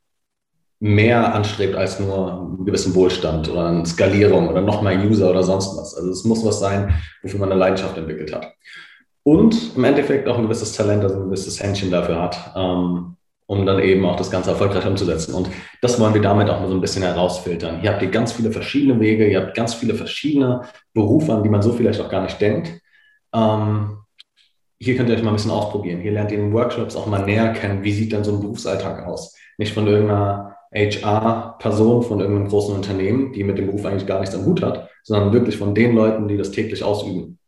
mehr 0.80 1.35
anstrebt 1.35 1.76
als 1.76 2.00
nur 2.00 2.33
einen 2.33 2.64
gewissen 2.64 2.94
Wohlstand 2.94 3.50
oder 3.50 3.66
eine 3.66 3.87
Skalierung 3.87 4.48
oder 4.48 4.62
noch 4.62 4.80
mehr 4.80 4.98
User 4.98 5.30
oder 5.30 5.42
sonst 5.42 5.76
was. 5.76 5.94
Also 5.94 6.11
es 6.11 6.24
muss 6.24 6.44
was 6.44 6.59
sein, 6.59 6.94
wofür 7.22 7.38
man 7.38 7.52
eine 7.52 7.61
Leidenschaft 7.61 7.98
entwickelt 7.98 8.35
hat. 8.35 8.54
Und 9.22 9.76
im 9.76 9.85
Endeffekt 9.85 10.26
auch 10.26 10.38
ein 10.38 10.44
gewisses 10.44 10.72
Talent, 10.72 11.02
also 11.02 11.16
ein 11.16 11.24
gewisses 11.24 11.62
Händchen 11.62 11.90
dafür 11.90 12.20
hat, 12.20 12.52
ähm, 12.56 13.16
um 13.46 13.66
dann 13.66 13.80
eben 13.80 14.06
auch 14.06 14.16
das 14.16 14.30
Ganze 14.30 14.50
erfolgreich 14.50 14.87
umzusetzen. 14.87 15.35
Und 15.35 15.50
das 15.83 16.00
wollen 16.00 16.14
wir 16.14 16.22
damit 16.22 16.48
auch 16.48 16.61
mal 16.61 16.68
so 16.68 16.74
ein 16.74 16.80
bisschen 16.80 17.02
herausfiltern. 17.02 17.80
Hier 17.80 17.92
habt 17.92 18.00
ihr 18.00 18.11
ganz 18.11 18.33
viele 18.33 18.50
verschiedene 18.50 18.98
Wege, 19.00 19.28
ihr 19.28 19.42
habt 19.42 19.54
ganz 19.54 19.74
viele 19.74 19.94
verschiedene 19.94 20.62
Berufe, 20.94 21.35
an 21.35 21.42
die 21.42 21.50
man 21.50 21.61
so 21.61 21.72
vielleicht 21.72 22.00
auch 22.00 22.09
gar 22.09 22.22
nicht 22.22 22.40
denkt. 22.40 22.80
Ähm, 23.35 23.98
hier 24.81 24.97
könnt 24.97 25.11
ihr 25.11 25.14
euch 25.14 25.23
mal 25.23 25.31
ein 25.31 25.37
bisschen 25.37 25.51
ausprobieren. 25.51 26.01
Hier 26.01 26.12
lernt 26.12 26.33
ihr 26.33 26.38
in 26.38 26.53
Workshops 26.53 26.97
auch 26.97 27.07
mal 27.07 27.25
näher 27.25 27.53
kennen, 27.53 27.85
wie 27.85 27.93
sieht 27.93 28.12
denn 28.12 28.25
so 28.25 28.33
ein 28.33 28.40
Berufsalltag 28.40 29.07
aus. 29.07 29.37
Nicht 29.59 29.75
von 29.75 29.87
irgendeiner 29.87 30.57
HR-Person 30.75 32.03
von 32.03 32.21
irgendeinem 32.21 32.49
großen 32.49 32.75
Unternehmen, 32.75 33.33
die 33.33 33.45
mit 33.45 33.59
dem 33.59 33.66
Beruf 33.66 33.85
eigentlich 33.85 34.07
gar 34.07 34.21
nichts 34.21 34.35
am 34.35 34.45
Hut 34.47 34.62
hat, 34.62 34.88
sondern 35.03 35.33
wirklich 35.33 35.59
von 35.59 35.75
den 35.75 35.95
Leuten, 35.95 36.29
die 36.29 36.37
das 36.37 36.53
täglich 36.53 36.83
ausüben. 36.83 37.38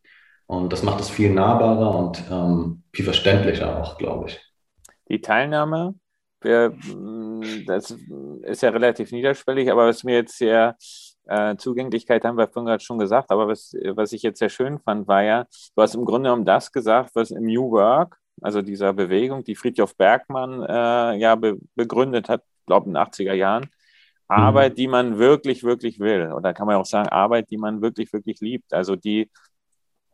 Und 0.46 0.72
das 0.72 0.82
macht 0.82 1.00
es 1.00 1.08
viel 1.08 1.32
nahbarer 1.32 1.98
und 1.98 2.22
ähm, 2.30 2.82
viel 2.92 3.04
verständlicher 3.04 3.80
auch, 3.80 3.96
glaube 3.96 4.28
ich. 4.28 4.40
Die 5.08 5.20
Teilnahme, 5.20 5.94
das 6.40 7.96
ist 8.42 8.62
ja 8.62 8.70
relativ 8.70 9.12
niederschwellig, 9.12 9.70
aber 9.70 9.86
was 9.86 10.04
mir 10.04 10.16
jetzt 10.16 10.36
sehr 10.36 10.76
äh, 11.26 11.56
Zugänglichkeit 11.56 12.24
haben 12.24 12.36
wir 12.36 12.48
vorhin 12.48 12.66
gerade 12.66 12.82
schon 12.82 12.98
gesagt, 12.98 13.30
aber 13.30 13.48
was, 13.48 13.74
was 13.94 14.12
ich 14.12 14.22
jetzt 14.22 14.38
sehr 14.38 14.48
schön 14.48 14.78
fand, 14.80 15.06
war 15.08 15.22
ja, 15.22 15.46
du 15.74 15.82
hast 15.82 15.94
im 15.94 16.04
Grunde 16.04 16.28
genommen 16.28 16.44
das 16.44 16.72
gesagt, 16.72 17.10
was 17.14 17.30
im 17.30 17.44
New 17.44 17.70
Work, 17.70 18.18
also 18.40 18.62
dieser 18.62 18.92
Bewegung, 18.92 19.44
die 19.44 19.54
Friedhof 19.54 19.96
Bergmann 19.96 20.62
äh, 20.62 21.18
ja 21.18 21.34
be 21.34 21.58
begründet 21.74 22.28
hat, 22.28 22.42
glaube 22.66 22.88
in 22.88 22.94
den 22.94 23.02
80er 23.02 23.34
Jahren, 23.34 23.68
Arbeit, 24.28 24.72
mhm. 24.72 24.76
die 24.76 24.88
man 24.88 25.18
wirklich, 25.18 25.62
wirklich 25.62 26.00
will. 26.00 26.32
Oder 26.32 26.54
kann 26.54 26.66
man 26.66 26.76
auch 26.76 26.86
sagen, 26.86 27.08
Arbeit, 27.08 27.50
die 27.50 27.58
man 27.58 27.82
wirklich, 27.82 28.12
wirklich 28.12 28.40
liebt. 28.40 28.72
Also 28.72 28.96
die 28.96 29.30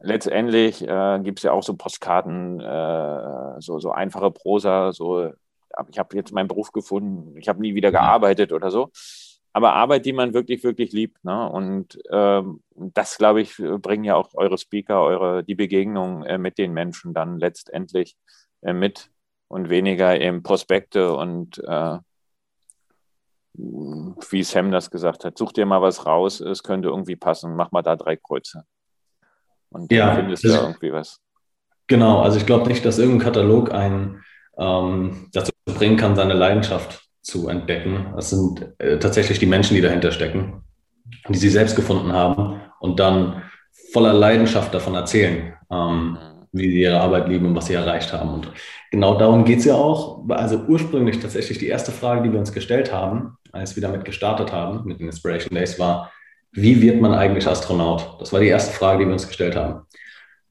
letztendlich 0.01 0.87
äh, 0.87 1.21
gibt 1.23 1.39
es 1.39 1.45
ja 1.45 1.53
auch 1.53 1.63
so 1.63 1.75
Postkarten, 1.75 2.61
äh, 2.61 3.61
so, 3.61 3.79
so 3.79 3.91
einfache 3.93 4.31
Prosa, 4.31 4.93
so 4.93 5.33
ich 5.91 5.99
habe 5.99 6.17
jetzt 6.17 6.33
meinen 6.33 6.49
Beruf 6.49 6.73
gefunden, 6.73 7.37
ich 7.37 7.49
habe 7.49 7.61
nie 7.61 7.75
wieder 7.75 7.91
mhm. 7.91 7.95
gearbeitet 7.95 8.53
oder 8.53 8.71
so. 8.71 8.91
Aber 9.53 9.75
Arbeit, 9.75 10.07
die 10.07 10.13
man 10.13 10.35
wirklich, 10.35 10.63
wirklich 10.63 10.93
liebt. 10.93 11.25
Ne? 11.25 11.49
Und 11.49 11.99
ähm, 12.11 12.63
das, 12.75 13.19
glaube 13.19 13.41
ich, 13.41 13.57
bringen 13.57 14.05
ja 14.05 14.15
auch 14.15 14.31
eure 14.35 14.59
Speaker, 14.59 15.03
eure, 15.03 15.45
die 15.45 15.55
Begegnung 15.55 16.25
äh, 16.25 16.39
mit 16.39 16.59
den 16.59 16.73
Menschen 16.73 17.15
dann 17.15 17.39
letztendlich 17.39 18.17
äh, 18.63 18.73
mit 18.73 19.11
und 19.49 19.71
weniger 19.71 20.21
eben 20.21 20.43
Prospekte 20.43 21.15
und 21.15 21.59
äh, 21.67 21.99
wie 23.55 24.43
Sam 24.45 24.71
das 24.71 24.91
gesagt 24.91 25.25
hat, 25.25 25.37
such 25.37 25.53
dir 25.53 25.67
mal 25.67 25.83
was 25.83 26.07
raus, 26.07 26.41
es 26.41 26.63
könnte 26.63 26.89
irgendwie 26.89 27.17
passen, 27.17 27.57
mach 27.57 27.73
mal 27.73 27.83
da 27.83 27.97
drei 27.97 28.17
Kreuze. 28.17 28.65
Und 29.71 29.91
dann 29.91 29.99
ja, 29.99 30.15
findest 30.15 30.45
du 30.45 30.49
irgendwie 30.49 30.93
was. 30.93 31.21
Genau, 31.89 32.21
also 32.21 32.37
ich 32.37 32.47
glaube 32.47 32.69
nicht, 32.69 32.85
dass 32.85 32.99
irgendein 32.99 33.25
Katalog 33.25 33.73
einen 33.73 34.23
ähm, 34.59 35.29
dazu 35.33 35.51
bringen 35.65 35.97
kann, 35.97 36.15
seine 36.15 36.35
Leidenschaft 36.35 37.08
zu 37.29 37.49
entdecken. 37.49 38.15
Es 38.17 38.31
sind 38.31 38.67
äh, 38.79 38.99
tatsächlich 38.99 39.39
die 39.39 39.47
Menschen, 39.47 39.75
die 39.75 39.83
dahinter 39.83 40.13
stecken, 40.13 40.65
die 41.29 41.37
sie 41.37 41.51
selbst 41.51 41.77
gefunden 41.77 42.13
haben 42.13 42.61
und 42.81 42.99
dann 42.99 43.43
voller 43.93 44.15
Leidenschaft 44.15 44.73
davon 44.73 44.95
erzählen, 44.95 45.53
ähm, 45.71 46.17
wie 46.53 46.71
sie 46.71 46.81
ihre 46.81 46.99
Arbeit 46.99 47.29
lieben 47.29 47.45
und 47.45 47.55
was 47.55 47.67
sie 47.67 47.75
erreicht 47.75 48.15
haben. 48.15 48.33
Und 48.33 48.51
genau 48.91 49.19
darum 49.19 49.45
geht 49.45 49.59
es 49.59 49.67
ja 49.67 49.75
auch. 49.75 50.27
Also 50.31 50.65
ursprünglich 50.69 51.21
tatsächlich 51.21 51.59
die 51.59 51.69
erste 51.69 51.93
Frage, 51.93 52.23
die 52.23 52.33
wir 52.33 52.39
uns 52.39 52.53
gestellt 52.53 52.93
haben, 52.95 53.37
als 53.53 53.77
wir 53.77 53.83
damit 53.83 54.07
gestartet 54.07 54.51
haben, 54.51 54.87
mit 54.87 54.99
den 54.99 55.07
Inspiration 55.07 55.55
Days, 55.55 55.79
war, 55.79 56.11
wie 56.53 56.81
wird 56.81 56.99
man 56.99 57.13
eigentlich 57.13 57.47
Astronaut? 57.47 58.17
Das 58.21 58.33
war 58.33 58.41
die 58.41 58.49
erste 58.49 58.73
Frage, 58.73 59.01
die 59.01 59.07
wir 59.07 59.13
uns 59.13 59.29
gestellt 59.29 59.55
haben. 59.55 59.83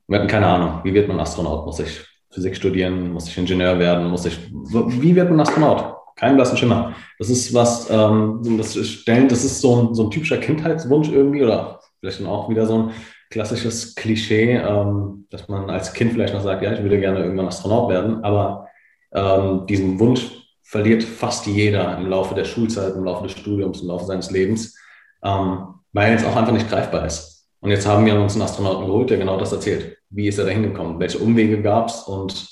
Wir 0.08 0.20
hatten 0.20 0.30
keine 0.30 0.46
Ahnung, 0.46 0.82
wie 0.84 0.94
wird 0.94 1.08
man 1.08 1.20
Astronaut? 1.20 1.66
Muss 1.66 1.80
ich 1.80 2.06
Physik 2.30 2.56
studieren? 2.56 3.12
Muss 3.13 3.28
ich 3.28 3.36
Ingenieur 3.36 3.80
werden? 3.80 4.08
Muss 4.10 4.28
ich, 4.28 4.38
wie 4.52 5.16
wird 5.16 5.32
man 5.32 5.40
Astronaut? 5.40 5.97
Kein 6.18 6.36
blassen 6.36 6.58
Schimmer. 6.58 6.96
Das 7.20 7.30
ist 7.30 7.54
was, 7.54 7.90
ähm, 7.90 8.58
das, 8.58 8.76
stellen, 8.76 9.30
das 9.30 9.46
ist 9.46 9.62
so 9.62 9.82
ein, 9.82 9.96
so 9.96 10.06
ein 10.06 10.12
typischer 10.12 10.38
Kindheitswunsch 10.38 11.10
irgendwie 11.10 11.44
oder 11.44 11.80
vielleicht 12.00 12.26
auch 12.26 12.50
wieder 12.50 12.66
so 12.66 12.78
ein 12.78 12.92
klassisches 13.30 13.96
Klischee, 13.96 14.56
ähm, 14.56 15.26
dass 15.30 15.48
man 15.48 15.70
als 15.70 15.94
Kind 15.94 16.14
vielleicht 16.14 16.34
noch 16.34 16.44
sagt, 16.44 16.64
ja, 16.64 16.74
ich 16.74 16.82
würde 16.82 17.00
gerne 17.00 17.20
irgendwann 17.20 17.48
Astronaut 17.48 17.90
werden, 17.90 18.24
aber 18.24 18.68
ähm, 19.14 19.66
diesen 19.68 20.00
Wunsch 20.00 20.32
verliert 20.64 21.04
fast 21.04 21.46
jeder 21.46 21.98
im 21.98 22.08
Laufe 22.08 22.36
der 22.36 22.46
Schulzeit, 22.46 22.96
im 22.96 23.04
Laufe 23.04 23.24
des 23.24 23.34
Studiums, 23.34 23.82
im 23.82 23.88
Laufe 23.88 24.06
seines 24.06 24.32
Lebens, 24.32 24.76
ähm, 25.24 25.76
weil 25.94 26.14
es 26.14 26.26
auch 26.26 26.36
einfach 26.36 26.52
nicht 26.52 26.70
greifbar 26.70 27.06
ist. 27.06 27.48
Und 27.60 27.70
jetzt 27.70 27.88
haben 27.88 28.06
wir 28.06 28.20
uns 28.20 28.34
einen 28.34 28.44
Astronauten 28.44 28.86
geholt, 28.86 29.10
der 29.10 29.18
genau 29.18 29.38
das 29.38 29.52
erzählt. 29.52 29.98
Wie 30.10 30.28
ist 30.28 30.38
er 30.38 30.46
da 30.46 30.52
hingekommen? 30.52 31.00
Welche 31.00 31.20
Umwege 31.20 31.62
gab 31.62 31.90
es? 31.90 32.02
Und 32.04 32.48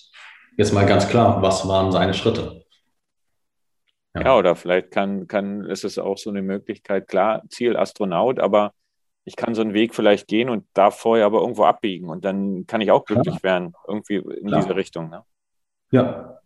jetzt 0.58 0.74
mal 0.74 0.86
ganz 0.86 1.08
klar, 1.08 1.42
was 1.42 1.68
waren 1.68 1.92
seine 1.92 2.14
Schritte? 2.14 2.65
Ja. 4.16 4.22
ja, 4.22 4.38
oder 4.38 4.56
vielleicht 4.56 4.92
kann, 4.92 5.28
kann, 5.28 5.66
ist 5.66 5.84
es 5.84 6.00
auch 6.00 6.18
so 6.18 6.30
eine 6.30 6.42
Möglichkeit, 6.42 7.08
klar, 7.08 7.44
Ziel 7.50 7.76
Astronaut, 7.76 8.40
aber 8.40 8.74
ich 9.26 9.36
kann 9.36 9.56
so 9.56 9.62
einen 9.62 9.74
Weg 9.74 9.94
vielleicht 9.94 10.28
gehen 10.28 10.50
und 10.50 10.66
darf 10.74 11.00
vorher 11.00 11.26
aber 11.26 11.42
irgendwo 11.42 11.66
abbiegen 11.66 12.10
und 12.10 12.24
dann 12.24 12.66
kann 12.68 12.82
ich 12.82 12.92
auch 12.92 13.06
glücklich 13.06 13.36
ja. 13.36 13.44
werden, 13.44 13.74
irgendwie 13.88 14.16
in 14.16 14.48
klar. 14.48 14.62
diese 14.62 14.76
Richtung. 14.76 15.10
Ne? 15.10 15.24
Ja. 15.92 16.40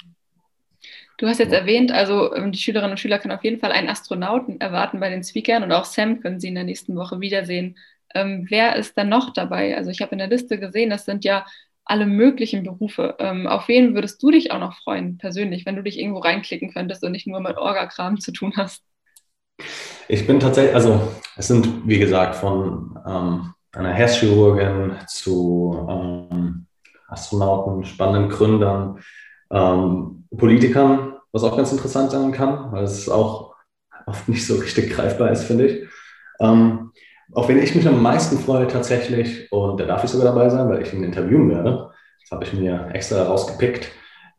Du 1.18 1.28
hast 1.28 1.40
jetzt 1.40 1.54
erwähnt, 1.54 1.92
also 1.92 2.34
ähm, 2.34 2.54
die 2.54 2.60
Schülerinnen 2.60 2.92
und 2.92 3.00
Schüler 3.00 3.20
können 3.20 3.34
auf 3.34 3.44
jeden 3.44 3.60
Fall 3.60 3.74
einen 3.74 3.90
Astronauten 3.90 4.62
erwarten 4.62 5.02
bei 5.02 5.10
den 5.10 5.24
Speakern 5.24 5.64
und 5.64 5.72
auch 5.74 5.84
Sam 5.84 6.22
können 6.22 6.40
sie 6.40 6.48
in 6.48 6.56
der 6.56 6.64
nächsten 6.64 6.96
Woche 6.96 7.20
wiedersehen. 7.20 7.78
Ähm, 8.16 8.48
wer 8.50 8.78
ist 8.78 8.98
dann 8.98 9.10
noch 9.10 9.34
dabei? 9.34 9.76
Also 9.76 9.92
ich 9.92 10.02
habe 10.02 10.14
in 10.14 10.20
der 10.20 10.30
Liste 10.30 10.58
gesehen, 10.58 10.90
das 10.90 11.06
sind 11.06 11.26
ja 11.26 11.46
alle 11.89 12.06
möglichen 12.06 12.63
Berufe. 12.63 13.15
Ähm, 13.19 13.47
auf 13.47 13.67
wen 13.67 13.95
würdest 13.95 14.21
du 14.21 14.30
dich 14.30 14.52
auch 14.52 14.60
noch 14.60 14.78
freuen, 14.78 15.17
persönlich, 15.17 15.65
wenn 15.65 15.75
du 15.75 15.84
dich 15.84 15.99
irgendwo 15.99 16.19
reinklicken 16.19 16.71
könntest 16.71 17.04
und 17.04 17.12
nicht 17.12 17.28
nur 17.28 17.39
mit 17.39 17.58
Orga-Kram 17.58 18.19
zu 18.19 18.32
tun 18.32 18.54
hast? 18.56 18.84
Ich 20.08 20.25
bin 20.28 20.39
tatsächlich, 20.39 20.75
also 20.75 21.02
es 21.36 21.47
sind, 21.47 21.88
wie 21.88 21.99
gesagt, 21.99 22.36
von 22.36 22.97
ähm, 23.08 23.54
einer 23.73 23.91
Herzchirurgin 23.91 24.97
zu 25.08 25.88
ähm, 25.89 26.67
Astronauten, 27.08 27.84
spannenden 27.84 28.30
Gründern, 28.30 28.99
ähm, 29.52 30.28
Politikern, 30.38 31.15
was 31.32 31.43
auch 31.43 31.58
ganz 31.58 31.71
interessant 31.71 32.12
sein 32.12 32.32
kann, 32.32 32.71
weil 32.71 32.84
es 32.84 33.10
auch 33.10 33.56
oft 34.06 34.30
nicht 34.30 34.45
so 34.45 34.56
richtig 34.56 34.91
greifbar 34.91 35.32
ist, 35.32 35.43
finde 35.43 35.67
ich. 35.67 35.88
Auf 37.34 37.48
wen 37.48 37.62
ich 37.62 37.76
mich 37.76 37.88
am 37.88 38.02
meisten 38.02 38.39
freue 38.39 38.68
tatsächlich, 38.68 39.52
und 39.52 39.80
da 39.80 39.86
darf 39.86 40.04
ich 40.04 40.10
sogar 40.10 40.34
dabei 40.34 40.50
sein, 40.50 40.68
weil 40.68 40.82
ich 40.82 40.94
ihn 40.94 41.04
interviewen 41.04 41.50
werde, 41.50 41.92
das 42.22 42.32
habe 42.32 42.44
ich 42.44 42.54
mir 42.54 42.89
extra 42.94 43.24
rausgepickt, 43.24 43.92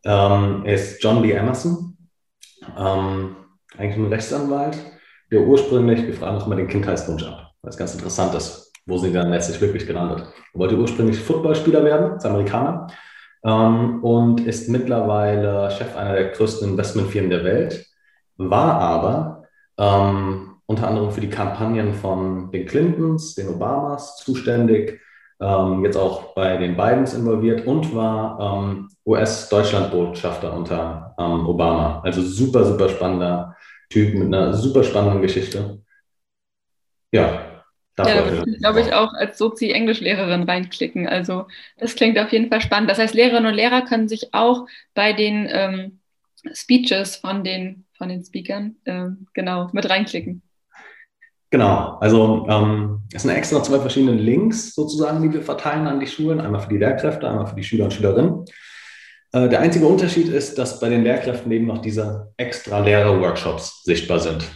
ähm, 0.05 0.65
ist 0.65 1.03
John 1.03 1.23
B. 1.23 1.33
Emerson, 1.33 1.97
ähm, 2.77 3.37
eigentlich 3.79 3.97
ein 3.97 4.13
Rechtsanwalt, 4.13 4.77
der 5.31 5.43
ursprünglich, 5.43 6.05
wir 6.05 6.15
fragen 6.15 6.37
uns 6.37 6.47
mal 6.47 6.57
den 6.57 6.69
Kindheitswunsch 6.69 7.25
ab, 7.25 7.53
weil 7.63 7.71
es 7.71 7.77
ganz 7.77 7.95
interessant 7.95 8.35
ist, 8.35 8.73
wo 8.87 8.99
sie 8.99 9.13
dann 9.13 9.31
letztlich 9.31 9.61
wirklich 9.61 9.87
gelandet. 9.87 10.27
Er 10.53 10.59
wollte 10.59 10.77
ursprünglich 10.77 11.21
Footballspieler 11.21 11.85
werden, 11.85 12.17
ist 12.17 12.27
Amerikaner, 12.27 12.89
ähm, 13.45 14.03
und 14.03 14.41
ist 14.41 14.69
mittlerweile 14.69 15.71
Chef 15.71 15.97
einer 15.97 16.15
der 16.15 16.31
größten 16.31 16.71
Investmentfirmen 16.71 17.31
der 17.31 17.45
Welt, 17.45 17.87
war 18.37 18.81
aber 18.81 19.45
ähm, 19.79 20.50
unter 20.71 20.87
anderem 20.87 21.11
für 21.11 21.21
die 21.21 21.29
Kampagnen 21.29 21.93
von 21.93 22.53
den 22.53 22.65
Clintons, 22.65 23.35
den 23.35 23.49
Obamas 23.49 24.19
zuständig, 24.19 25.01
ähm, 25.41 25.85
jetzt 25.85 25.97
auch 25.97 26.33
bei 26.35 26.59
den 26.59 26.77
Bidens 26.77 27.13
involviert 27.13 27.67
und 27.67 27.93
war 27.93 28.39
ähm, 28.41 28.89
US-Deutschland-Botschafter 29.05 30.55
unter 30.55 31.17
ähm, 31.19 31.45
Obama. 31.45 32.01
Also 32.05 32.23
super, 32.23 32.65
super 32.65 32.89
spannender 32.89 33.57
Typ 33.89 34.15
mit 34.15 34.29
einer 34.29 34.55
super 34.55 34.85
spannenden 34.85 35.23
Geschichte. 35.23 35.83
Ja. 37.11 37.47
Ja, 37.99 38.05
da 38.15 38.31
würde 38.31 38.51
ich, 38.53 38.59
glaube 38.61 38.81
ich, 38.81 38.93
auch 38.95 39.13
als 39.15 39.39
Sozi-Englischlehrerin 39.39 40.45
reinklicken. 40.45 41.09
Also 41.09 41.49
das 41.79 41.97
klingt 41.97 42.17
auf 42.19 42.31
jeden 42.33 42.49
Fall 42.49 42.61
spannend. 42.61 42.89
Das 42.89 42.99
heißt, 42.99 43.15
Lehrerinnen 43.15 43.51
und 43.51 43.55
Lehrer 43.57 43.83
können 43.83 44.09
sich 44.09 44.33
auch 44.33 44.67
bei 44.95 45.13
den 45.13 45.49
ähm, 45.51 46.01
Speeches 46.55 47.17
von 47.17 47.43
den, 47.43 47.87
von 47.99 48.09
den 48.09 48.25
Speakern 48.25 48.77
äh, 48.85 49.09
genau 49.35 49.69
mit 49.73 49.91
reinklicken. 49.91 50.43
Genau, 51.51 51.99
also 52.01 52.47
ähm, 52.49 53.01
es 53.13 53.23
sind 53.23 53.33
extra 53.33 53.61
zwei 53.63 53.81
verschiedene 53.81 54.13
Links 54.13 54.73
sozusagen, 54.73 55.21
die 55.21 55.33
wir 55.33 55.43
verteilen 55.43 55.89
an 55.89 55.99
die 55.99 56.07
Schulen, 56.07 56.41
einmal 56.41 56.61
für 56.61 56.69
die 56.69 56.79
Lehrkräfte, 56.79 57.29
einmal 57.29 57.47
für 57.47 57.57
die 57.57 57.65
Schüler 57.65 57.85
und 57.85 57.93
Schülerinnen. 57.93 58.45
Äh, 59.33 59.49
der 59.49 59.61
einzige 59.61 59.87
Unterschied 59.87 60.29
ist, 60.29 60.59
dass 60.59 60.79
bei 60.79 60.89
den 60.89 61.03
Lehrkräften 61.03 61.51
eben 61.51 61.67
noch 61.67 61.79
diese 61.79 62.33
extra 62.37 62.79
Lehrer-Workshops 62.79 63.83
sichtbar 63.83 64.21
sind. 64.21 64.49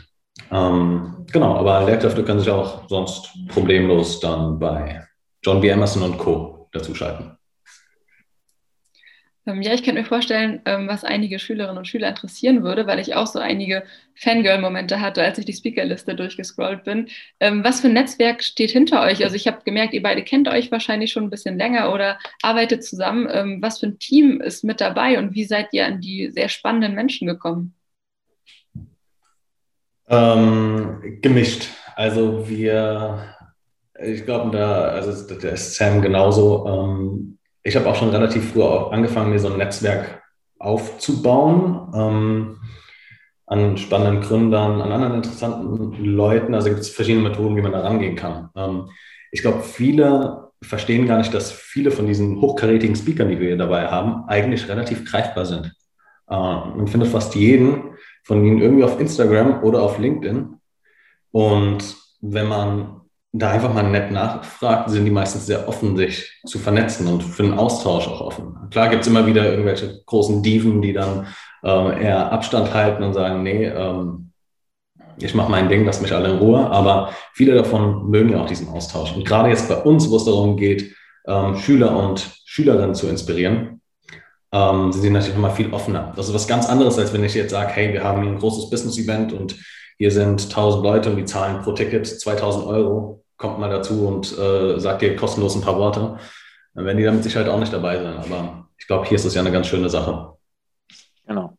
Ähm, 0.53 1.27
genau, 1.33 1.57
aber 1.57 1.85
Lehrkräfte 1.85 2.25
können 2.25 2.39
sich 2.39 2.51
auch 2.51 2.89
sonst 2.89 3.29
problemlos 3.49 4.21
dann 4.21 4.59
bei 4.61 5.05
John 5.43 5.61
B. 5.61 5.69
Emerson 5.69 6.03
und 6.03 6.19
Co. 6.19 6.69
dazuschalten. 6.73 7.37
Ähm, 9.47 9.61
ja, 9.61 9.75
ich 9.75 9.83
könnte 9.83 10.01
mir 10.01 10.07
vorstellen, 10.07 10.63
ähm, 10.65 10.89
was 10.89 11.05
einige 11.05 11.39
Schülerinnen 11.39 11.77
und 11.77 11.87
Schüler 11.87 12.09
interessieren 12.09 12.63
würde, 12.63 12.87
weil 12.87 12.99
ich 12.99 13.15
auch 13.15 13.27
so 13.27 13.39
einige 13.39 13.85
Fangirl-Momente 14.15 15.01
hatte, 15.01 15.23
als 15.23 15.39
ich 15.39 15.45
die 15.45 15.53
Speakerliste 15.53 16.15
durchgescrollt 16.15 16.85
bin. 16.85 17.09
Ähm, 17.41 17.63
was 17.63 17.81
für 17.81 17.89
ein 17.89 17.93
Netzwerk 17.93 18.43
steht 18.43 18.71
hinter 18.71 19.03
euch? 19.03 19.23
Also 19.23 19.37
ich 19.37 19.47
habe 19.47 19.59
gemerkt, 19.65 19.93
ihr 19.93 20.03
beide 20.03 20.23
kennt 20.23 20.49
euch 20.49 20.73
wahrscheinlich 20.73 21.13
schon 21.13 21.25
ein 21.25 21.31
bisschen 21.31 21.59
länger 21.59 21.93
oder 21.93 22.19
arbeitet 22.43 22.85
zusammen. 22.85 23.61
Was 23.61 23.81
für 23.81 23.87
ein 23.87 23.99
Team 23.99 24.41
ist 24.41 24.65
mit 24.65 24.81
dabei 24.81 25.19
und 25.19 25.35
wie 25.35 25.45
seid 25.45 25.69
ihr 25.73 25.87
an 25.87 26.01
die 26.01 26.31
sehr 26.31 26.49
spannenden 26.49 26.95
Menschen 26.95 27.27
gekommen? 27.27 27.75
Ähm, 30.09 31.19
gemischt. 31.21 31.69
Also 31.97 32.49
wir, 32.49 33.35
ich 34.03 34.25
glaube, 34.25 34.57
da, 34.57 34.83
also 34.83 35.35
der 35.37 35.53
ist 35.53 35.75
Sam 35.75 36.03
genauso. 36.03 36.67
Ähm, 36.67 37.39
ich 37.65 37.75
habe 37.77 37.89
auch 37.89 37.97
schon 37.97 38.11
relativ 38.11 38.53
früh 38.53 38.63
angefangen, 38.63 39.31
mir 39.31 39.39
so 39.39 39.49
ein 39.49 39.59
Netzwerk 39.59 40.23
aufzubauen 40.59 41.93
ähm, 41.95 42.57
an 43.47 43.77
spannenden 43.79 44.23
Gründern, 44.23 44.81
an 44.81 44.93
anderen 44.93 45.15
interessanten 45.15 46.05
Leuten. 46.05 46.55
Also 46.55 46.69
gibt 46.69 46.81
es 46.81 46.91
verschiedene 46.91 47.29
Methoden, 47.29 47.57
wie 47.57 47.63
man 47.63 47.73
da 47.73 47.81
rangehen 47.81 48.17
kann. 48.17 48.51
Ähm, 48.55 48.89
ich 49.33 49.43
glaube, 49.43 49.63
viele 49.63 50.51
verstehen 50.63 51.07
gar 51.07 51.19
nicht, 51.19 51.35
dass 51.35 51.53
viele 51.53 51.91
von 51.91 52.07
diesen 52.07 52.41
hochkarätigen 52.41 52.97
Speakern, 52.97 53.29
die 53.29 53.39
wir 53.41 53.49
hier 53.49 53.57
dabei 53.57 53.89
haben, 53.89 54.29
eigentlich 54.29 54.69
relativ 54.69 55.11
greifbar 55.11 55.47
sind. 55.47 55.75
Äh, 56.29 56.35
man 56.35 56.87
findet 56.87 57.11
fast 57.11 57.35
jeden 57.35 57.95
von 58.23 58.45
ihnen 58.45 58.61
irgendwie 58.61 58.85
auf 58.85 59.01
Instagram 59.01 59.63
oder 59.63 59.83
auf 59.83 59.99
LinkedIn. 59.99 60.55
Und 61.31 61.97
wenn 62.21 62.49
man 62.49 63.01
da 63.37 63.51
einfach 63.51 63.75
mal 63.75 63.83
nett 63.83 64.13
nachfragt, 64.13 64.91
sind 64.91 65.05
die 65.05 65.11
meistens 65.11 65.47
sehr 65.47 65.69
offen, 65.69 65.97
sich 65.97 66.41
zu 66.47 66.59
vernetzen 66.61 67.09
und 67.09 67.23
für 67.23 67.43
einen 67.43 67.59
Austausch 67.59 68.07
auch 68.07 68.21
offen. 68.21 68.57
Klar 68.71 68.89
gibt 68.89 69.03
es 69.03 69.09
immer 69.09 69.27
wieder 69.27 69.51
irgendwelche 69.51 70.03
großen 70.07 70.41
Diven, 70.43 70.81
die 70.81 70.93
dann 70.93 71.27
ähm, 71.65 72.01
eher 72.01 72.31
Abstand 72.31 72.73
halten 72.73 73.03
und 73.03 73.13
sagen, 73.13 73.43
nee, 73.43 73.67
ähm, 73.67 74.31
ich 75.19 75.35
mache 75.35 75.51
mein 75.51 75.69
Ding, 75.69 75.85
lass 75.85 76.01
mich 76.01 76.13
alle 76.13 76.31
in 76.31 76.39
Ruhe. 76.39 76.71
Aber 76.71 77.11
viele 77.33 77.55
davon 77.55 78.09
mögen 78.09 78.31
ja 78.31 78.41
auch 78.41 78.47
diesen 78.47 78.69
Austausch. 78.69 79.13
Und 79.17 79.27
gerade 79.27 79.49
jetzt 79.49 79.69
bei 79.69 79.77
uns, 79.77 80.09
wo 80.11 80.17
es 80.17 80.25
darum 80.25 80.57
geht, 80.57 80.95
ähm, 81.27 81.57
Schüler 81.57 81.97
und 81.97 82.31
Schülerinnen 82.45 82.95
zu 82.95 83.09
inspirieren, 83.09 83.81
ähm, 84.53 84.93
sie 84.93 85.01
sind 85.01 85.13
natürlich 85.13 85.35
nochmal 85.35 85.57
viel 85.57 85.73
offener. 85.73 86.13
Das 86.15 86.29
ist 86.29 86.35
was 86.35 86.47
ganz 86.47 86.69
anderes, 86.69 86.99
als 86.99 87.13
wenn 87.13 87.25
ich 87.25 87.35
jetzt 87.35 87.51
sage, 87.51 87.73
hey, 87.73 87.93
wir 87.93 88.05
haben 88.05 88.23
hier 88.23 88.31
ein 88.31 88.39
großes 88.39 88.71
Business-Event 88.71 89.33
und 89.33 89.57
hier 89.99 90.13
sind 90.13 90.41
1000 90.41 90.85
Leute 90.85 91.11
und 91.11 91.17
die 91.17 91.25
zahlen 91.25 91.63
pro 91.63 91.73
Ticket 91.73 92.07
2000 92.07 92.67
Euro, 92.67 93.24
kommt 93.37 93.59
mal 93.59 93.71
dazu 93.71 94.07
und 94.07 94.37
äh, 94.39 94.79
sagt 94.79 95.03
dir 95.03 95.17
kostenlos 95.17 95.55
ein 95.55 95.63
paar 95.63 95.79
Worte. 95.79 96.19
Dann 96.75 96.85
werden 96.85 96.99
die 96.99 97.05
damit 97.05 97.23
sicher 97.23 97.41
halt 97.41 97.49
auch 97.49 97.59
nicht 97.59 97.73
dabei 97.73 98.03
sein. 98.03 98.17
Aber 98.17 98.69
ich 98.79 98.87
glaube, 98.87 99.07
hier 99.07 99.17
ist 99.17 99.25
es 99.25 99.35
ja 99.35 99.41
eine 99.41 99.53
ganz 99.53 99.67
schöne 99.67 99.89
Sache. 99.89 100.37
Genau. 101.27 101.57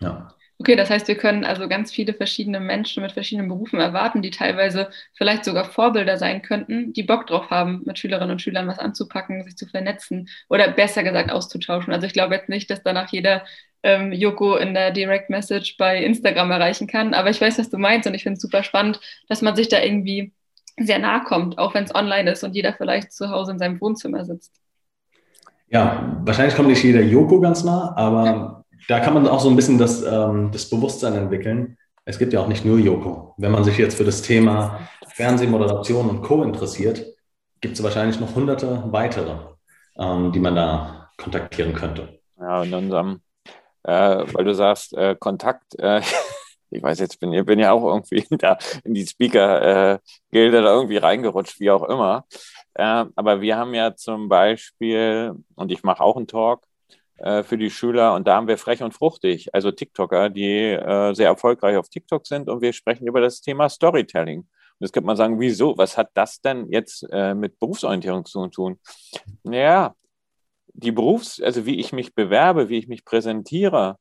Ja. 0.00 0.28
Okay, 0.58 0.74
das 0.74 0.88
heißt, 0.88 1.06
wir 1.06 1.16
können 1.16 1.44
also 1.44 1.68
ganz 1.68 1.92
viele 1.92 2.14
verschiedene 2.14 2.60
Menschen 2.60 3.02
mit 3.02 3.12
verschiedenen 3.12 3.48
Berufen 3.48 3.78
erwarten, 3.78 4.22
die 4.22 4.30
teilweise 4.30 4.88
vielleicht 5.12 5.44
sogar 5.44 5.66
Vorbilder 5.66 6.16
sein 6.16 6.40
könnten, 6.40 6.94
die 6.94 7.02
Bock 7.02 7.26
drauf 7.26 7.50
haben, 7.50 7.82
mit 7.84 7.98
Schülerinnen 7.98 8.30
und 8.30 8.40
Schülern 8.40 8.66
was 8.66 8.78
anzupacken, 8.78 9.44
sich 9.44 9.56
zu 9.56 9.66
vernetzen 9.66 10.28
oder 10.48 10.68
besser 10.70 11.02
gesagt 11.02 11.30
auszutauschen. 11.30 11.92
Also 11.92 12.06
ich 12.06 12.14
glaube 12.14 12.34
jetzt 12.34 12.48
nicht, 12.48 12.70
dass 12.70 12.82
danach 12.82 13.12
jeder 13.12 13.44
ähm, 13.82 14.12
Joko 14.12 14.56
in 14.56 14.72
der 14.72 14.92
Direct 14.92 15.28
Message 15.28 15.76
bei 15.76 16.02
Instagram 16.02 16.50
erreichen 16.50 16.86
kann, 16.86 17.12
aber 17.12 17.28
ich 17.28 17.40
weiß, 17.40 17.58
was 17.58 17.68
du 17.68 17.76
meinst 17.76 18.08
und 18.08 18.14
ich 18.14 18.22
finde 18.22 18.36
es 18.36 18.42
super 18.42 18.62
spannend, 18.62 18.98
dass 19.28 19.42
man 19.42 19.56
sich 19.56 19.68
da 19.68 19.82
irgendwie 19.82 20.32
sehr 20.78 20.98
nahe 20.98 21.22
kommt, 21.24 21.58
auch 21.58 21.74
wenn 21.74 21.84
es 21.84 21.94
online 21.94 22.30
ist 22.30 22.44
und 22.44 22.54
jeder 22.54 22.72
vielleicht 22.74 23.12
zu 23.12 23.30
Hause 23.30 23.52
in 23.52 23.58
seinem 23.58 23.80
Wohnzimmer 23.80 24.24
sitzt. 24.24 24.52
Ja, 25.68 26.20
wahrscheinlich 26.24 26.54
kommt 26.54 26.68
nicht 26.68 26.84
jeder 26.84 27.02
Joko 27.02 27.40
ganz 27.40 27.64
nah, 27.64 27.94
aber 27.96 28.64
da 28.88 29.00
kann 29.00 29.14
man 29.14 29.26
auch 29.26 29.40
so 29.40 29.48
ein 29.48 29.56
bisschen 29.56 29.78
das, 29.78 30.02
ähm, 30.02 30.50
das 30.52 30.70
Bewusstsein 30.70 31.14
entwickeln. 31.14 31.76
Es 32.04 32.18
gibt 32.18 32.32
ja 32.32 32.40
auch 32.40 32.46
nicht 32.46 32.64
nur 32.64 32.78
Joko. 32.78 33.34
Wenn 33.36 33.50
man 33.50 33.64
sich 33.64 33.76
jetzt 33.78 33.96
für 33.96 34.04
das 34.04 34.22
Thema 34.22 34.88
Fernsehmoderation 35.08 36.08
und 36.08 36.22
Co. 36.22 36.42
interessiert, 36.44 37.04
gibt 37.60 37.76
es 37.76 37.82
wahrscheinlich 37.82 38.20
noch 38.20 38.34
hunderte 38.34 38.84
weitere, 38.92 39.38
ähm, 39.98 40.30
die 40.30 40.38
man 40.38 40.54
da 40.54 41.10
kontaktieren 41.16 41.72
könnte. 41.72 42.20
Ja, 42.38 42.62
in 42.62 42.72
unserem, 42.74 43.22
äh, 43.82 44.24
weil 44.32 44.44
du 44.44 44.54
sagst, 44.54 44.94
äh, 44.96 45.16
Kontakt, 45.18 45.76
äh, 45.78 46.00
ich 46.70 46.82
weiß 46.82 46.98
jetzt, 47.00 47.20
bin, 47.20 47.44
bin 47.44 47.58
ja 47.58 47.72
auch 47.72 47.84
irgendwie 47.84 48.26
da 48.38 48.58
in 48.84 48.94
die 48.94 49.06
Speaker-Gilde 49.06 50.62
da 50.62 50.74
irgendwie 50.74 50.98
reingerutscht, 50.98 51.60
wie 51.60 51.70
auch 51.70 51.84
immer. 51.84 52.26
Äh, 52.74 53.04
aber 53.14 53.40
wir 53.40 53.56
haben 53.56 53.74
ja 53.74 53.94
zum 53.94 54.28
Beispiel, 54.28 55.34
und 55.54 55.72
ich 55.72 55.82
mache 55.82 56.02
auch 56.02 56.16
einen 56.16 56.26
Talk, 56.26 56.66
äh, 57.18 57.42
für 57.42 57.56
die 57.56 57.70
Schüler. 57.70 58.14
Und 58.14 58.26
da 58.26 58.36
haben 58.36 58.48
wir 58.48 58.58
frech 58.58 58.82
und 58.82 58.92
fruchtig, 58.92 59.54
also 59.54 59.70
TikToker, 59.70 60.28
die 60.28 60.72
äh, 60.72 61.14
sehr 61.14 61.28
erfolgreich 61.28 61.76
auf 61.76 61.88
TikTok 61.88 62.26
sind. 62.26 62.48
Und 62.48 62.60
wir 62.60 62.72
sprechen 62.74 63.06
über 63.06 63.20
das 63.20 63.40
Thema 63.40 63.68
Storytelling. 63.70 64.40
Und 64.40 64.48
jetzt 64.80 64.92
könnte 64.92 65.06
man 65.06 65.16
sagen, 65.16 65.40
wieso? 65.40 65.78
Was 65.78 65.96
hat 65.96 66.10
das 66.12 66.42
denn 66.42 66.70
jetzt 66.70 67.06
äh, 67.10 67.34
mit 67.34 67.58
Berufsorientierung 67.58 68.26
zu 68.26 68.46
tun? 68.48 68.78
Ja, 69.44 69.94
die 70.74 70.92
Berufs-, 70.92 71.40
also 71.40 71.64
wie 71.64 71.80
ich 71.80 71.92
mich 71.92 72.14
bewerbe, 72.14 72.68
wie 72.68 72.76
ich 72.78 72.88
mich 72.88 73.04
präsentiere, 73.04 73.96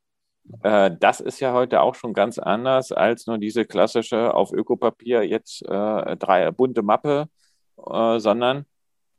äh, 0.63 0.91
das 0.99 1.19
ist 1.19 1.39
ja 1.39 1.53
heute 1.53 1.81
auch 1.81 1.95
schon 1.95 2.13
ganz 2.13 2.39
anders 2.39 2.91
als 2.91 3.27
nur 3.27 3.37
diese 3.37 3.65
klassische 3.65 4.33
auf 4.33 4.51
Ökopapier 4.51 5.23
jetzt 5.23 5.61
äh, 5.63 6.17
drei 6.17 6.51
bunte 6.51 6.81
Mappe, 6.83 7.29
äh, 7.77 8.19
sondern 8.19 8.65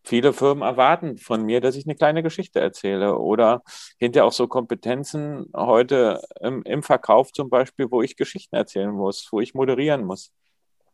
viele 0.04 0.32
Firmen 0.32 0.62
erwarten 0.62 1.18
von 1.18 1.42
mir, 1.44 1.60
dass 1.60 1.76
ich 1.76 1.86
eine 1.86 1.96
kleine 1.96 2.22
Geschichte 2.22 2.60
erzähle 2.60 3.18
oder 3.18 3.62
hinterher 3.98 4.26
auch 4.26 4.32
so 4.32 4.46
Kompetenzen 4.46 5.46
heute 5.54 6.22
im, 6.40 6.62
im, 6.62 6.82
Verkauf 6.82 7.32
zum 7.32 7.50
Beispiel, 7.50 7.90
wo 7.90 8.02
ich 8.02 8.16
Geschichten 8.16 8.54
erzählen 8.56 8.92
muss, 8.92 9.28
wo 9.32 9.40
ich 9.40 9.54
moderieren 9.54 10.04
muss. 10.04 10.32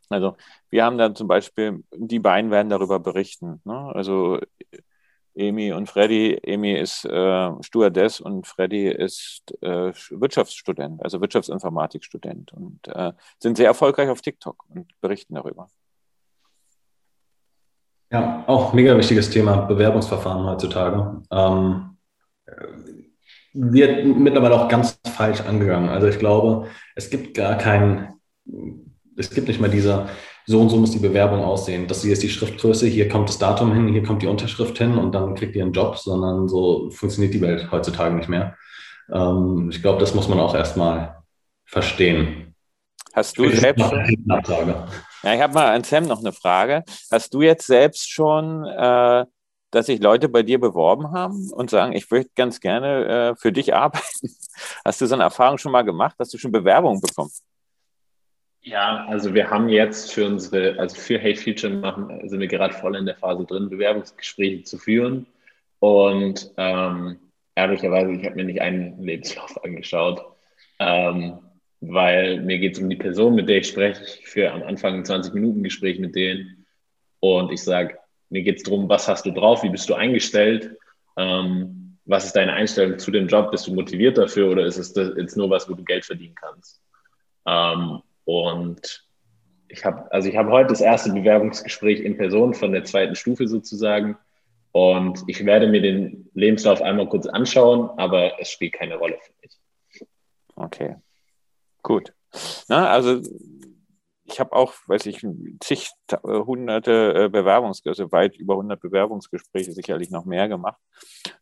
Also 0.09 0.37
wir 0.71 0.85
haben 0.85 0.99
dann 0.99 1.14
zum 1.14 1.29
Beispiel, 1.29 1.85
die 1.95 2.18
beiden 2.21 2.51
werden 2.51 2.71
darüber 2.71 3.01
berichten. 3.01 3.61
Ne? 3.64 3.90
Also 3.95 4.40
Emi 5.35 5.73
und 5.73 5.88
Freddy, 5.88 6.38
Emi 6.42 6.73
ist 6.75 7.05
äh, 7.05 7.51
Stewardess 7.62 8.21
und 8.21 8.47
Freddy 8.47 8.88
ist 8.88 9.42
äh, 9.62 9.92
Wirtschaftsstudent, 10.11 11.03
also 11.03 11.21
Wirtschaftsinformatikstudent 11.21 12.53
und 12.53 12.87
äh, 12.88 13.12
sind 13.38 13.57
sehr 13.57 13.66
erfolgreich 13.66 14.09
auf 14.09 14.21
TikTok 14.21 14.64
und 14.68 14.88
berichten 15.01 15.35
darüber. 15.35 15.68
Ja, 18.11 18.45
auch 18.47 18.75
mega 18.75 18.97
wichtiges 18.97 19.31
Thema, 19.31 19.62
Bewerbungsverfahren 19.62 20.45
heutzutage. 20.45 21.23
Ähm, 21.31 21.97
wird 23.55 24.05
mittlerweile 24.05 24.55
auch 24.55 24.68
ganz 24.68 24.99
falsch 25.14 25.40
angegangen. 25.40 25.88
Also 25.88 26.09
ich 26.09 26.18
glaube, 26.18 26.68
es 26.95 27.11
gibt 27.11 27.35
gar 27.35 27.57
keinen, 27.57 28.21
es 29.16 29.31
gibt 29.31 29.49
nicht 29.49 29.61
mehr 29.61 29.71
dieser, 29.71 30.09
so 30.46 30.61
und 30.61 30.68
so 30.70 30.76
muss 30.76 30.90
die 30.90 30.98
Bewerbung 30.98 31.44
aussehen. 31.44 31.87
Das 31.87 32.02
hier 32.02 32.12
ist 32.12 32.22
die 32.22 32.28
Schriftgröße, 32.28 32.87
hier 32.87 33.09
kommt 33.09 33.28
das 33.28 33.38
Datum 33.38 33.72
hin, 33.72 33.88
hier 33.88 34.02
kommt 34.02 34.22
die 34.22 34.26
Unterschrift 34.26 34.78
hin 34.78 34.98
und 34.98 35.12
dann 35.12 35.35
kriegt 35.35 35.55
ihr 35.57 35.62
einen 35.62 35.72
Job, 35.72 35.96
sondern 35.98 36.48
so 36.48 36.90
funktioniert 36.90 37.35
die 37.35 37.40
Welt 37.40 37.70
heutzutage 37.70 38.14
nicht 38.14 38.28
mehr. 38.28 38.57
Ähm, 39.12 39.70
ich 39.70 39.83
glaube, 39.83 40.00
das 40.00 40.14
muss 40.14 40.28
man 40.28 40.40
auch 40.40 40.55
erstmal 40.55 41.22
verstehen. 41.64 42.55
Hast 43.14 43.38
du 43.38 43.48
selbst 43.50 43.85
schon, 43.88 44.16
ja, 45.22 45.35
ich 45.35 45.40
habe 45.40 45.55
mal 45.55 45.74
an 45.74 45.85
Sam 45.85 46.07
noch 46.07 46.20
eine 46.20 46.33
Frage. 46.33 46.83
Hast 47.11 47.35
du 47.35 47.42
jetzt 47.42 47.66
selbst 47.66 48.11
schon, 48.11 48.64
äh, 48.64 49.24
dass 49.70 49.87
sich 49.87 50.00
Leute 50.00 50.28
bei 50.28 50.42
dir 50.42 50.59
beworben 50.59 51.12
haben 51.12 51.50
und 51.52 51.70
sagen, 51.70 51.92
ich 51.92 52.11
möchte 52.11 52.31
ganz 52.35 52.61
gerne 52.61 53.33
äh, 53.33 53.37
für 53.37 53.52
dich 53.52 53.74
arbeiten? 53.74 54.31
Hast 54.85 55.00
du 55.00 55.07
so 55.07 55.14
eine 55.14 55.24
Erfahrung 55.24 55.59
schon 55.59 55.72
mal 55.72 55.83
gemacht? 55.83 56.16
Hast 56.18 56.35
du 56.35 56.38
schon 56.38 56.52
Bewerbungen 56.52 57.00
bekommen? 57.00 57.31
Ja, 58.64 59.07
also 59.07 59.35
wir 59.35 59.51
haben 59.51 59.68
jetzt 59.68 60.12
für 60.12 60.27
unsere, 60.27 60.79
also 60.79 60.94
für 60.94 61.20
Hate 61.20 61.37
Future 61.37 61.72
machen, 61.72 62.29
sind 62.29 62.40
wir 62.40 62.46
gerade 62.46 62.75
voll 62.75 62.96
in 62.96 63.07
der 63.07 63.16
Phase 63.16 63.44
drin, 63.44 63.68
Bewerbungsgespräche 63.68 64.62
zu 64.62 64.79
führen. 64.79 65.27
Und 65.81 66.51
ähm, 66.57 67.18
ehrlicherweise, 67.57 68.12
ich 68.12 68.25
habe 68.25 68.37
mir 68.37 68.44
nicht 68.44 68.61
einen 68.61 69.03
Lebenslauf 69.03 69.62
angeschaut. 69.64 70.25
Ähm, 70.79 71.38
weil 71.83 72.40
mir 72.40 72.59
geht 72.59 72.77
es 72.77 72.83
um 72.83 72.88
die 72.88 72.96
Person, 72.96 73.35
mit 73.35 73.48
der 73.48 73.59
ich 73.59 73.68
spreche. 73.68 74.03
Ich 74.05 74.29
führe 74.29 74.53
am 74.53 74.62
Anfang 74.62 74.94
ein 74.94 75.05
20-Minuten-Gespräch 75.05 75.98
mit 75.98 76.14
denen 76.14 76.64
und 77.18 77.51
ich 77.51 77.62
sage, 77.62 77.98
mir 78.31 78.42
geht 78.42 78.59
es 78.59 78.62
darum, 78.62 78.88
was 78.88 79.09
hast 79.09 79.27
du 79.27 79.33
drauf, 79.33 79.64
wie 79.64 79.68
bist 79.68 79.88
du 79.88 79.94
eingestellt, 79.94 80.77
ähm, 81.16 81.98
was 82.05 82.27
ist 82.27 82.37
deine 82.37 82.53
Einstellung 82.53 82.98
zu 82.98 83.11
dem 83.11 83.27
Job, 83.27 83.51
bist 83.51 83.66
du 83.66 83.75
motiviert 83.75 84.16
dafür 84.16 84.51
oder 84.51 84.64
ist 84.64 84.79
es 84.79 84.94
jetzt 84.94 85.37
nur 85.37 85.51
was, 85.51 85.68
wo 85.68 85.75
du 85.75 85.85
Geld 85.85 86.05
verdienen 86.05 86.37
kannst? 86.37 86.81
Und 88.24 89.06
ich 89.68 89.85
habe 89.85 90.11
also 90.12 90.28
ich 90.28 90.37
habe 90.37 90.50
heute 90.50 90.68
das 90.68 90.80
erste 90.80 91.12
Bewerbungsgespräch 91.12 92.00
in 92.00 92.16
Person 92.16 92.54
von 92.54 92.72
der 92.72 92.85
zweiten 92.85 93.14
Stufe 93.14 93.48
sozusagen 93.48 94.16
und 94.72 95.22
ich 95.26 95.44
werde 95.44 95.66
mir 95.66 95.82
den 95.82 96.30
Lebenslauf 96.35 96.82
einmal 96.82 97.08
kurz 97.08 97.26
anschauen, 97.26 97.90
aber 97.98 98.40
es 98.40 98.50
spielt 98.50 98.74
keine 98.74 98.96
Rolle 98.96 99.18
für 99.20 99.32
mich. 99.42 99.58
Okay, 100.54 100.96
Gut. 101.82 102.14
Na, 102.68 102.88
also 102.88 103.20
ich 104.24 104.40
habe 104.40 104.52
auch, 104.52 104.72
weiß 104.87 105.06
ich, 105.06 105.26
zig 105.61 105.90
äh, 106.11 106.16
hunderte 106.22 107.24
äh, 107.24 107.28
Bewerbungsgespräche, 107.28 108.02
also 108.04 108.12
weit 108.12 108.37
über 108.37 108.54
100 108.54 108.80
Bewerbungsgespräche, 108.80 109.72
sicherlich 109.72 110.11
noch 110.11 110.24
mehr 110.24 110.48
gemacht. 110.48 110.80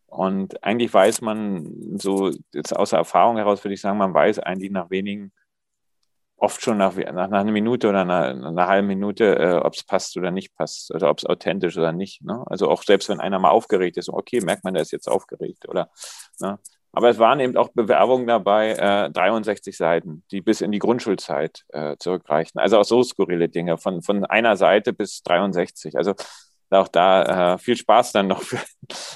Und 0.06 0.64
eigentlich 0.64 0.92
weiß 0.92 1.20
man 1.20 1.98
so, 1.98 2.32
jetzt 2.52 2.74
außer 2.74 2.96
Erfahrung 2.96 3.36
heraus 3.36 3.62
würde 3.62 3.74
ich 3.74 3.80
sagen, 3.80 3.98
man 3.98 4.14
weiß 4.14 4.40
eigentlich 4.40 4.72
nach 4.72 4.90
wenigen, 4.90 5.32
oft 6.40 6.62
schon 6.62 6.78
nach, 6.78 6.96
nach, 6.96 7.28
nach 7.28 7.40
einer 7.40 7.52
Minute 7.52 7.88
oder 7.88 8.00
einer, 8.00 8.28
einer 8.28 8.66
halben 8.66 8.86
Minute, 8.86 9.36
äh, 9.38 9.54
ob 9.56 9.74
es 9.74 9.84
passt 9.84 10.16
oder 10.16 10.30
nicht 10.30 10.54
passt, 10.56 10.92
oder 10.94 11.10
ob 11.10 11.18
es 11.18 11.26
authentisch 11.26 11.76
oder 11.76 11.92
nicht. 11.92 12.22
Ne? 12.22 12.42
Also 12.46 12.68
auch 12.68 12.82
selbst 12.82 13.08
wenn 13.08 13.20
einer 13.20 13.38
mal 13.38 13.50
aufgeregt 13.50 13.96
ist, 13.96 14.08
okay, 14.08 14.40
merkt 14.40 14.64
man, 14.64 14.74
der 14.74 14.82
ist 14.82 14.92
jetzt 14.92 15.08
aufgeregt 15.08 15.68
oder 15.68 15.90
ne? 16.40 16.58
Aber 16.92 17.08
es 17.08 17.18
waren 17.18 17.38
eben 17.38 17.56
auch 17.56 17.68
Bewerbungen 17.68 18.26
dabei, 18.26 18.72
äh, 18.72 19.10
63 19.10 19.76
Seiten, 19.76 20.24
die 20.32 20.40
bis 20.40 20.60
in 20.60 20.72
die 20.72 20.80
Grundschulzeit 20.80 21.64
äh, 21.68 21.96
zurückreichten. 21.98 22.60
Also 22.60 22.78
auch 22.78 22.84
so 22.84 23.02
skurrile 23.04 23.48
Dinge, 23.48 23.78
von, 23.78 24.02
von 24.02 24.24
einer 24.24 24.56
Seite 24.56 24.92
bis 24.92 25.22
63. 25.22 25.96
Also 25.96 26.14
auch 26.70 26.88
da 26.88 27.54
äh, 27.54 27.58
viel 27.58 27.76
Spaß 27.76 28.12
dann 28.12 28.26
noch 28.26 28.42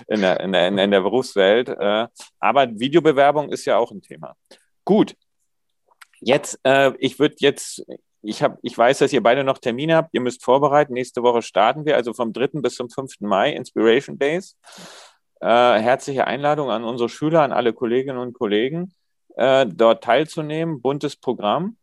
in, 0.07 0.21
der, 0.21 0.41
in, 0.41 0.53
der, 0.53 0.69
in 0.69 0.91
der 0.91 1.01
Berufswelt. 1.01 1.69
Äh, 1.69 2.07
aber 2.39 2.69
Videobewerbung 2.79 3.49
ist 3.49 3.65
ja 3.65 3.77
auch 3.77 3.91
ein 3.91 4.03
Thema. 4.03 4.37
Gut. 4.85 5.17
Jetzt, 6.20 6.59
äh, 6.64 6.92
ich 6.98 7.18
würde 7.18 7.37
jetzt, 7.38 7.85
ich 8.22 8.42
habe, 8.42 8.59
ich 8.62 8.77
weiß, 8.77 8.98
dass 8.98 9.12
ihr 9.12 9.22
beide 9.22 9.44
noch 9.44 9.59
Termine 9.59 9.96
habt. 9.96 10.14
Ihr 10.14 10.20
müsst 10.20 10.42
vorbereiten. 10.42 10.94
Nächste 10.94 11.22
Woche 11.22 11.42
starten 11.42 11.85
wir, 11.85 11.96
also 11.96 12.12
vom 12.14 12.33
3. 12.33 12.61
bis 12.61 12.77
zum 12.77 12.88
5. 12.88 13.20
Mai, 13.20 13.53
Inspiration 13.53 14.18
Days. 14.18 14.57
Äh, 15.40 15.46
herzliche 15.46 16.27
Einladung 16.27 16.70
an 16.70 16.85
unsere 16.85 17.09
Schüler, 17.09 17.42
an 17.42 17.53
alle 17.53 17.72
Kolleginnen 17.72 18.18
und 18.18 18.33
Kollegen, 18.33 18.94
äh, 19.37 19.66
dort 19.66 20.03
teilzunehmen. 20.05 20.81
Buntes 20.81 21.16
Programm. 21.16 21.77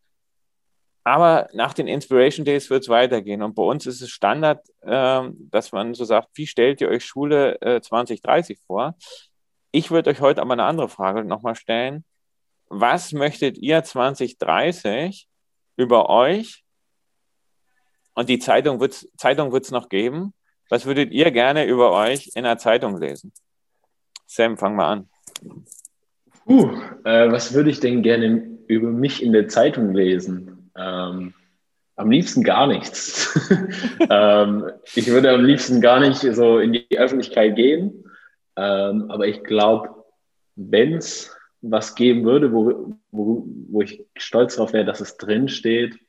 Aber 1.03 1.49
nach 1.53 1.73
den 1.73 1.87
Inspiration 1.87 2.45
Days 2.45 2.69
wird 2.69 2.83
es 2.83 2.89
weitergehen. 2.89 3.41
Und 3.41 3.55
bei 3.55 3.63
uns 3.63 3.85
ist 3.85 4.01
es 4.01 4.09
Standard, 4.09 4.67
äh, 4.81 5.29
dass 5.49 5.71
man 5.71 5.93
so 5.93 6.05
sagt, 6.05 6.29
wie 6.35 6.47
stellt 6.47 6.81
ihr 6.81 6.89
euch 6.89 7.03
Schule 7.03 7.57
2030 7.81 8.57
äh, 8.57 8.61
vor? 8.65 8.95
Ich 9.71 9.89
würde 9.89 10.09
euch 10.09 10.21
heute 10.21 10.41
aber 10.41 10.53
eine 10.53 10.65
andere 10.65 10.89
Frage 10.89 11.23
nochmal 11.23 11.55
stellen. 11.55 12.03
Was 12.73 13.11
möchtet 13.11 13.57
ihr 13.57 13.83
2030 13.83 15.27
über 15.75 16.09
euch, 16.09 16.63
und 18.13 18.29
die 18.29 18.39
Zeitung 18.39 18.79
wird 18.79 18.93
es 18.93 19.09
Zeitung 19.17 19.51
wird's 19.51 19.71
noch 19.71 19.89
geben, 19.89 20.33
was 20.69 20.85
würdet 20.85 21.11
ihr 21.11 21.31
gerne 21.31 21.65
über 21.65 21.91
euch 21.91 22.31
in 22.33 22.45
der 22.45 22.57
Zeitung 22.57 22.97
lesen? 22.97 23.33
Sam, 24.25 24.57
fang 24.57 24.75
mal 24.75 24.87
an. 24.87 25.09
Uh, 26.45 26.71
äh, 27.03 27.29
was 27.29 27.53
würde 27.53 27.69
ich 27.69 27.81
denn 27.81 28.03
gerne 28.03 28.57
über 28.67 28.89
mich 28.89 29.21
in 29.21 29.33
der 29.33 29.49
Zeitung 29.49 29.93
lesen? 29.93 30.71
Ähm, 30.77 31.33
am 31.97 32.09
liebsten 32.09 32.43
gar 32.43 32.67
nichts. 32.67 33.37
ähm, 34.09 34.71
ich 34.95 35.07
würde 35.07 35.31
am 35.31 35.43
liebsten 35.43 35.81
gar 35.81 35.99
nicht 35.99 36.19
so 36.19 36.59
in 36.59 36.71
die 36.71 36.97
Öffentlichkeit 36.97 37.57
gehen. 37.57 38.05
Ähm, 38.55 39.11
aber 39.11 39.27
ich 39.27 39.43
glaube, 39.43 39.89
wenn 40.55 40.93
es 40.93 41.35
was 41.61 41.95
geben 41.95 42.23
würde, 42.25 42.51
wo, 42.51 42.95
wo, 43.11 43.45
wo 43.69 43.81
ich 43.81 44.05
stolz 44.17 44.55
darauf 44.55 44.73
wäre, 44.73 44.85
dass 44.85 45.01
es 45.01 45.17
drin 45.17 45.47
steht, 45.47 45.99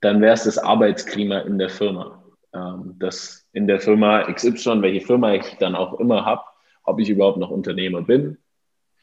dann 0.00 0.20
wäre 0.20 0.34
es 0.34 0.44
das 0.44 0.58
Arbeitsklima 0.58 1.40
in 1.40 1.58
der 1.58 1.70
Firma. 1.70 2.22
Ähm, 2.54 2.96
dass 2.98 3.46
in 3.52 3.66
der 3.66 3.80
Firma 3.80 4.30
XY, 4.30 4.82
welche 4.82 5.06
Firma 5.06 5.32
ich 5.32 5.56
dann 5.58 5.74
auch 5.74 5.98
immer 5.98 6.24
habe, 6.24 6.42
ob 6.84 7.00
ich 7.00 7.08
überhaupt 7.08 7.38
noch 7.38 7.50
Unternehmer 7.50 8.02
bin, 8.02 8.38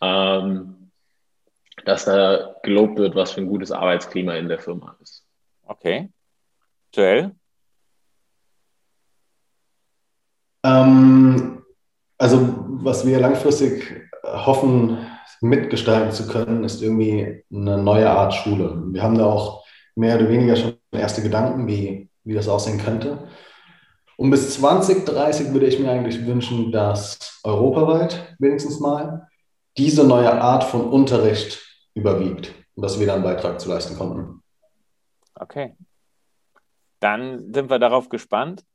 ähm, 0.02 0.92
dass 1.86 2.06
da 2.06 2.56
gelobt 2.64 2.98
wird, 2.98 3.16
was 3.16 3.32
für 3.32 3.42
ein 3.42 3.48
gutes 3.48 3.72
Arbeitsklima 3.72 4.36
in 4.36 4.50
der 4.50 4.60
Firma 4.60 4.96
ist. 5.02 5.26
Okay. 5.64 6.10
Joel? 6.94 7.36
Ähm, 10.64 11.64
also, 12.18 12.56
was 12.84 13.06
wir 13.08 13.20
langfristig 13.20 14.10
hoffen, 14.24 14.98
mitgestalten 15.42 16.12
zu 16.12 16.28
können, 16.28 16.64
ist 16.64 16.82
irgendwie 16.82 17.44
eine 17.52 17.78
neue 17.78 18.10
Art 18.10 18.34
Schule. 18.34 18.84
Wir 18.92 19.04
haben 19.04 19.18
da 19.18 19.26
auch 19.26 19.66
mehr 19.96 20.16
oder 20.16 20.30
weniger 20.30 20.56
schon 20.56 20.76
erste 20.92 21.22
Gedanken, 21.22 21.68
wie, 21.68 22.10
wie 22.24 22.34
das 22.34 22.48
aussehen 22.48 22.80
könnte. 22.80 23.28
Und 24.18 24.32
bis 24.32 24.54
2030 24.56 25.54
würde 25.54 25.68
ich 25.68 25.80
mir 25.80 25.92
eigentlich 25.92 26.26
wünschen, 26.26 26.72
dass 26.72 27.40
europaweit 27.44 28.36
wenigstens 28.40 28.80
mal 28.80 29.30
diese 29.78 30.06
neue 30.06 30.32
Art 30.42 30.66
von 30.66 30.90
Unterricht 30.90 31.60
überwiegt 31.94 32.54
und 32.76 32.84
dass 32.84 33.00
wir 33.00 33.08
da 33.08 33.16
einen 33.16 33.24
Beitrag 33.24 33.62
zu 33.62 33.70
leisten 33.70 33.98
konnten. 33.98 34.44
Okay. 35.36 35.76
Dann 37.00 37.54
sind 37.54 37.70
wir 37.70 37.80
darauf 37.80 38.10
gespannt. 38.10 38.66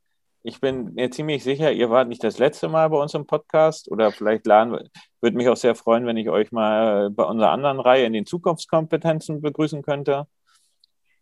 Ich 0.47 0.61
bin 0.61 0.93
mir 0.93 1.09
ziemlich 1.09 1.43
sicher, 1.43 1.71
ihr 1.71 1.89
wart 1.89 2.07
nicht 2.07 2.23
das 2.23 2.37
letzte 2.37 2.69
Mal 2.69 2.87
bei 2.91 2.97
uns 2.97 3.15
im 3.15 3.25
Podcast 3.25 3.89
oder 3.89 4.11
vielleicht 4.11 4.45
laden, 4.45 4.91
würde 5.19 5.37
mich 5.37 5.49
auch 5.49 5.57
sehr 5.57 5.73
freuen, 5.73 6.05
wenn 6.05 6.17
ich 6.17 6.29
euch 6.29 6.51
mal 6.51 7.09
bei 7.09 7.23
unserer 7.23 7.49
anderen 7.49 7.79
Reihe 7.79 8.05
in 8.05 8.13
den 8.13 8.27
Zukunftskompetenzen 8.27 9.41
begrüßen 9.41 9.81
könnte. 9.81 10.27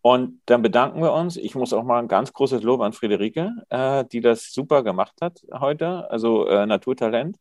Und 0.02 0.42
dann 0.48 0.62
bedanken 0.62 1.02
wir 1.02 1.14
uns. 1.14 1.38
Ich 1.38 1.56
muss 1.56 1.72
auch 1.72 1.86
mal 1.86 2.00
ein 2.00 2.10
ganz 2.10 2.34
großes 2.34 2.64
Lob 2.64 2.82
an 2.82 2.92
Friederike, 2.92 3.50
äh, 3.70 4.04
die 4.12 4.20
das 4.20 4.52
super 4.52 4.84
gemacht 4.84 5.16
hat 5.22 5.40
heute, 5.54 6.12
also 6.12 6.46
äh, 6.48 6.66
Naturtalent, 6.66 7.38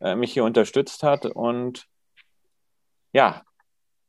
äh, 0.00 0.14
mich 0.14 0.32
hier 0.32 0.44
unterstützt 0.44 1.02
hat. 1.02 1.26
Und 1.26 1.84
ja, 3.12 3.42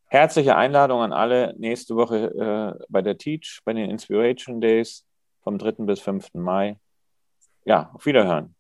herzliche 0.05 0.55
Einladung 0.55 1.01
an 1.01 1.11
alle 1.11 1.53
nächste 1.57 1.97
Woche 1.97 2.77
äh, 2.79 2.85
bei 2.87 3.01
der 3.01 3.17
Teach, 3.17 3.59
bei 3.65 3.73
den 3.73 3.89
Inspiration 3.89 4.61
Days 4.61 5.05
vom 5.41 5.57
3. 5.57 5.85
bis 5.85 5.99
5. 6.01 6.33
Mai. 6.33 6.77
Ja, 7.65 7.91
auf 7.93 8.05
Wiederhören. 8.05 8.55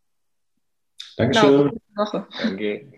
Dankeschön. 1.17 1.79
Danke. 2.41 2.91